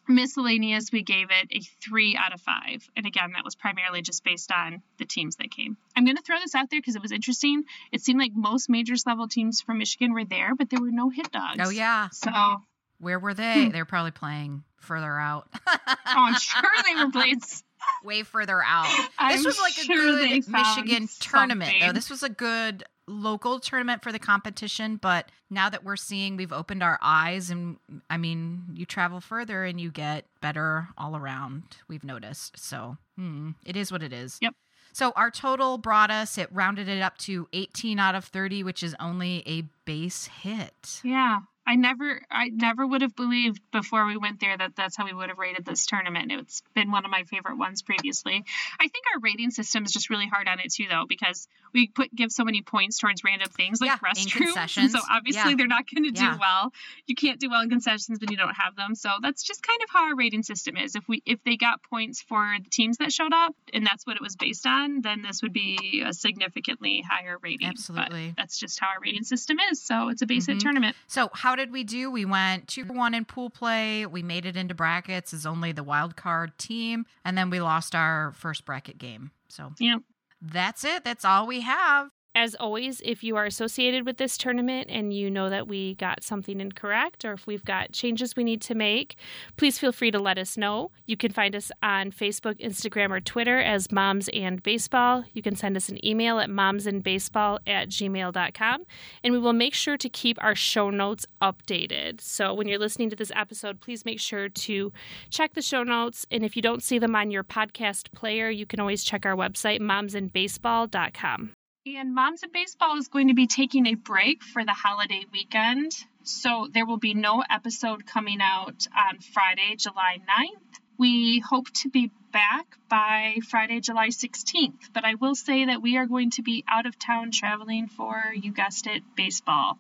miscellaneous, 0.10 0.91
we 0.91 1.04
gave 1.04 1.28
it 1.32 1.48
a 1.52 1.62
three 1.82 2.17
out 2.17 2.34
of 2.34 2.41
five. 2.41 2.88
And 2.98 3.06
again, 3.06 3.32
that 3.36 3.45
was 3.45 3.56
primarily 3.56 4.02
just 4.02 4.24
based 4.24 4.52
on 4.52 4.82
the 4.98 5.06
teams 5.06 5.38
that 5.38 5.52
came. 5.52 5.78
I'm 5.95 6.04
going 6.06 6.17
to 6.17 6.24
throw 6.24 6.38
this 6.39 6.56
out 6.56 6.69
there 6.69 6.80
because 6.80 6.95
it 6.95 7.02
was 7.02 7.12
interesting. 7.12 7.63
It 7.91 8.02
seemed 8.02 8.19
like 8.19 8.32
most 8.34 8.69
majors 8.69 9.06
level 9.06 9.28
teams 9.28 9.62
from 9.62 9.78
Michigan 9.78 10.13
were 10.13 10.26
there, 10.26 10.56
but 10.56 10.69
there 10.69 10.82
were 10.82 10.91
no 10.91 11.10
hit 11.10 11.32
dogs. 11.32 11.58
oh 11.62 11.69
yeah. 11.69 12.10
So, 12.12 12.32
oh, 12.34 12.58
Where 13.00 13.19
were 13.19 13.34
they? 13.34 13.65
Hmm. 13.65 13.69
They're 13.72 13.86
probably 13.86 14.12
playing 14.12 14.63
further 14.78 15.17
out, 15.19 15.48
I'm 16.06 16.36
sure 16.36 16.62
they 16.88 17.04
were 17.04 17.12
played. 17.12 17.43
s- 17.43 17.63
way 18.04 18.24
further 18.24 18.62
out. 18.63 18.88
This 19.30 19.39
I'm 19.39 19.43
was 19.43 19.60
like 19.60 19.74
a 19.78 19.82
sure 19.82 20.15
they 20.17 20.39
good 20.39 20.50
Michigan 20.50 21.10
tournament, 21.19 21.74
though. 21.82 21.91
This 21.91 22.10
was 22.10 22.24
a 22.24 22.30
good 22.30 22.84
local 23.10 23.60
tournament 23.60 24.04
for 24.04 24.12
the 24.12 24.19
competition. 24.19 24.98
But 24.98 25.32
now 25.50 25.69
that 25.69 25.84
we're 25.84 25.95
seeing, 25.95 26.38
we've 26.38 26.54
opened 26.54 26.84
our 26.84 27.00
eyes, 27.02 27.50
and 27.50 27.78
I 28.10 28.17
mean, 28.17 28.65
you 28.74 28.86
travel 28.86 29.19
further 29.19 29.63
and 29.65 29.82
you 29.82 29.91
get 29.91 30.26
better 30.41 30.89
all 30.98 31.17
around. 31.17 31.63
We've 31.88 32.04
noticed. 32.04 32.60
So 32.60 32.98
hmm, 33.17 33.52
it 33.65 33.76
is 33.76 33.91
what 33.91 34.04
it 34.04 34.13
is. 34.13 34.38
Yep. 34.41 34.54
So 34.91 35.12
our 35.15 35.30
total 35.30 35.78
brought 35.78 36.10
us, 36.12 36.38
it 36.38 36.50
rounded 36.52 36.88
it 36.88 37.02
up 37.02 37.17
to 37.19 37.48
18 37.54 38.00
out 38.00 38.15
of 38.15 38.26
30, 38.26 38.63
which 38.63 38.82
is 38.82 38.95
only 39.00 39.43
a 39.45 39.63
base 39.86 40.26
hit. 40.26 41.02
Yeah. 41.04 41.39
I 41.69 41.75
never, 41.75 42.19
I 42.32 42.49
never 42.49 42.88
would 42.88 43.03
have 43.03 43.15
believed 43.15 43.62
before 43.71 44.08
we 44.08 44.17
went 44.17 44.39
there 44.39 44.58
that 44.58 44.75
that's 44.75 44.97
how 44.97 45.05
we 45.05 45.13
would 45.13 45.29
have 45.29 45.38
rated 45.38 45.65
this 45.65 45.86
tournament. 45.86 46.32
It's 46.32 46.63
been 46.73 46.89
one 46.89 47.05
of 47.05 47.12
my 47.12 47.25
favorite 47.25 47.60
ones 47.60 47.84
previously. 47.84 48.43
I 48.79 48.88
think 48.88 49.05
our 49.13 49.19
rating 49.19 49.51
system 49.51 49.84
is 49.86 49.91
just 49.91 50.10
really 50.10 50.25
hard 50.27 50.47
on 50.47 50.60
it 50.60 50.73
too, 50.73 50.86
though, 50.89 51.05
because 51.08 51.47
we 51.71 51.88
put 51.88 52.13
give 52.15 52.32
so 52.32 52.43
many 52.43 52.63
points 52.63 52.97
towards 52.97 53.23
random 53.23 53.49
things 53.49 53.79
like 53.82 53.91
Yeah, 53.91 53.97
restrooms. 53.99 54.89
So 54.89 54.99
obviously 55.12 55.51
Yeah. 55.51 55.55
they're 55.58 55.67
not 55.67 55.86
going 55.93 56.05
to 56.05 56.12
do 56.12 56.23
Yeah. 56.23 56.38
well. 56.39 56.73
You 57.05 57.13
can't 57.13 57.39
do 57.39 57.51
well 57.51 57.62
in 57.62 57.69
concessions 57.69 58.19
when 58.19 58.32
you 58.32 58.38
don't 58.38 58.55
have 58.55 58.75
them. 58.75 58.95
So 58.95 59.12
that's 59.21 59.43
just 59.43 59.62
kind 59.62 59.79
of 59.84 59.91
how 59.91 60.05
our 60.10 60.15
rating 60.15 60.41
system 60.41 60.75
is. 60.75 60.95
If 60.95 61.08
we, 61.08 61.21
if 61.27 61.43
they 61.43 61.55
got 61.55 61.84
points 61.84 62.23
for 62.23 62.55
the 62.63 62.69
teams 62.71 62.97
that 62.97 63.13
showed 63.13 63.32
up, 63.34 63.53
and 63.73 63.86
that's 63.86 64.08
what 64.08 64.15
it 64.15 64.23
was 64.23 64.36
based 64.36 64.65
on, 64.65 65.01
then 65.01 65.21
this 65.21 65.43
would 65.43 65.53
be 65.53 66.03
a 66.03 66.13
significantly 66.13 67.03
higher 67.08 67.38
rating. 67.43 67.67
But 67.67 67.73
Absolutely. 67.77 68.34
that's 68.36 68.58
just 68.58 68.79
how 68.79 68.88
our 68.88 68.99
rating 68.99 69.23
system 69.23 69.58
is. 69.71 69.84
So 69.84 70.10
it's 70.10 70.23
a 70.23 70.25
basic 70.25 70.58
Mhm. 70.58 70.62
tournament. 70.62 70.95
So 71.05 71.29
how 71.34 71.59
did 71.60 71.72
we 71.72 71.84
do? 71.84 72.10
We 72.10 72.26
went 72.26 72.67
2 72.67 72.86
1 72.86 73.13
in 73.13 73.26
pool 73.26 73.50
play. 73.50 74.06
We 74.06 74.24
made 74.24 74.45
it 74.45 74.58
into 74.58 74.74
brackets 74.74 75.34
as 75.34 75.45
only 75.45 75.72
the 75.72 75.84
wild 75.84 76.15
card 76.15 76.58
team. 76.58 77.06
And 77.24 77.38
then 77.38 77.50
we 77.50 77.62
lost 77.62 77.93
our 77.93 78.34
first 78.34 78.65
bracket 78.65 78.98
game. 78.98 79.32
So, 79.48 79.74
yeah, 79.80 79.98
that's 80.41 80.84
it. 80.84 81.04
That's 81.04 81.26
all 81.26 81.45
we 81.45 81.62
have. 81.62 82.10
As 82.39 82.56
always, 82.56 83.02
if 83.04 83.21
you 83.21 83.36
are 83.36 83.43
associated 83.43 84.06
with 84.06 84.15
this 84.15 84.38
tournament 84.38 84.88
and 84.89 85.12
you 85.12 85.30
know 85.30 85.49
that 85.49 85.67
we 85.67 85.95
got 85.95 86.23
something 86.23 86.62
incorrect 86.62 87.25
or 87.25 87.34
if 87.34 87.45
we've 87.45 87.65
got 87.65 87.91
changes 87.91 88.34
we 88.38 88.45
need 88.45 88.62
to 88.62 88.75
make, 88.75 89.17
please 89.58 89.78
feel 89.78 89.91
free 89.91 90.10
to 90.10 90.19
let 90.19 90.38
us 90.38 90.56
know. 90.56 90.89
You 91.06 91.17
can 91.17 91.34
find 91.34 91.54
us 91.54 91.69
on 91.84 92.12
Facebook, 92.12 92.58
Instagram, 92.62 93.12
or 93.12 93.19
Twitter 93.19 93.60
as 93.60 93.91
Moms 93.91 94.30
in 94.30 94.56
Baseball. 94.56 95.25
You 95.34 95.41
can 95.41 95.58
send 95.58 95.75
us 95.75 95.89
an 95.89 96.04
email 96.06 96.39
at 96.39 96.47
momsinbaseball 96.47 97.60
at 97.67 97.89
gmail.com. 97.89 98.86
And 99.21 99.34
we 99.34 99.39
will 99.39 99.52
make 99.52 99.73
sure 99.73 99.97
to 99.97 100.08
keep 100.08 100.41
our 100.41 100.56
show 100.56 100.89
notes 100.89 101.28
updated. 101.41 102.21
So 102.21 102.54
when 102.54 102.69
you're 102.69 102.80
listening 102.80 103.10
to 103.10 103.17
this 103.17 103.34
episode, 103.36 103.82
please 103.82 104.06
make 104.06 104.21
sure 104.21 104.47
to 104.47 104.93
check 105.30 105.56
the 105.56 105.62
show 105.62 105.84
notes. 105.84 106.25
And 106.32 106.45
if 106.45 106.56
you 106.56 106.62
don't 106.62 106.84
see 106.84 106.99
them 106.99 107.17
on 107.17 107.32
your 107.32 107.43
podcast 107.43 108.13
player, 108.13 108.49
you 108.49 108.65
can 108.65 108.80
always 108.80 109.04
check 109.04 109.25
our 109.25 109.36
website, 109.36 109.82
momsinbaseball.com. 109.82 111.56
And 111.85 112.13
Moms 112.13 112.43
of 112.43 112.51
Baseball 112.51 112.97
is 112.97 113.07
going 113.07 113.29
to 113.29 113.33
be 113.33 113.47
taking 113.47 113.85
a 113.87 113.93
break 113.95 114.43
for 114.43 114.65
the 114.65 114.73
holiday 114.73 115.23
weekend. 115.31 115.93
So 116.23 116.67
there 116.69 116.85
will 116.85 116.97
be 116.97 117.13
no 117.13 117.41
episode 117.49 118.05
coming 118.05 118.39
out 118.41 118.85
on 118.93 119.19
Friday, 119.19 119.77
July 119.77 120.17
9th. 120.17 120.79
We 120.97 121.39
hope 121.39 121.71
to 121.75 121.89
be 121.89 122.11
back 122.33 122.77
by 122.89 123.37
Friday, 123.49 123.79
July 123.79 124.09
16th. 124.09 124.91
But 124.93 125.05
I 125.05 125.15
will 125.15 125.35
say 125.35 125.65
that 125.65 125.81
we 125.81 125.95
are 125.95 126.05
going 126.05 126.31
to 126.31 126.41
be 126.41 126.65
out 126.67 126.85
of 126.85 126.99
town 126.99 127.31
traveling 127.31 127.87
for, 127.87 128.25
you 128.35 128.51
guessed 128.51 128.85
it, 128.85 129.03
baseball 129.15 129.79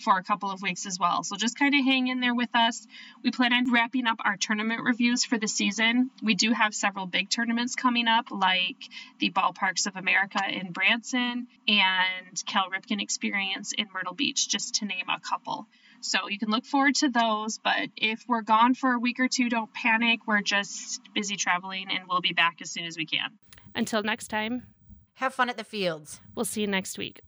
for 0.00 0.18
a 0.18 0.22
couple 0.22 0.50
of 0.50 0.60
weeks 0.62 0.86
as 0.86 0.98
well. 0.98 1.22
So 1.24 1.36
just 1.36 1.58
kind 1.58 1.74
of 1.74 1.84
hang 1.84 2.08
in 2.08 2.20
there 2.20 2.34
with 2.34 2.50
us. 2.54 2.86
We 3.22 3.30
plan 3.30 3.52
on 3.52 3.72
wrapping 3.72 4.06
up 4.06 4.18
our 4.24 4.36
tournament 4.36 4.82
reviews 4.84 5.24
for 5.24 5.38
the 5.38 5.48
season. 5.48 6.10
We 6.22 6.34
do 6.34 6.52
have 6.52 6.74
several 6.74 7.06
big 7.06 7.30
tournaments 7.30 7.74
coming 7.74 8.06
up, 8.08 8.30
like 8.30 8.76
the 9.18 9.30
Ballparks 9.30 9.86
of 9.86 9.96
America 9.96 10.40
in 10.48 10.72
Branson 10.72 11.46
and 11.66 12.44
Cal 12.46 12.68
Ripken 12.70 13.00
Experience 13.00 13.72
in 13.72 13.86
Myrtle 13.94 14.14
Beach, 14.14 14.48
just 14.48 14.76
to 14.76 14.84
name 14.84 15.06
a 15.08 15.20
couple. 15.20 15.66
So 16.02 16.28
you 16.28 16.38
can 16.38 16.50
look 16.50 16.66
forward 16.66 16.94
to 16.96 17.08
those. 17.08 17.58
But 17.58 17.88
if 17.96 18.24
we're 18.28 18.42
gone 18.42 18.74
for 18.74 18.92
a 18.92 18.98
week 18.98 19.18
or 19.18 19.28
two, 19.28 19.48
don't 19.48 19.72
panic. 19.72 20.20
We're 20.26 20.42
just 20.42 21.00
busy 21.14 21.36
traveling 21.36 21.86
and 21.90 22.00
we'll 22.08 22.20
be 22.20 22.32
back 22.34 22.58
as 22.60 22.70
soon 22.70 22.84
as 22.84 22.96
we 22.96 23.06
can. 23.06 23.30
Until 23.74 24.02
next 24.02 24.28
time, 24.28 24.64
Have 25.14 25.32
fun 25.34 25.48
at 25.48 25.56
the 25.56 25.64
fields. 25.64 26.20
we'll 26.34 26.44
see 26.44 26.60
you 26.60 26.66
next 26.66 26.98
week. 26.98 27.20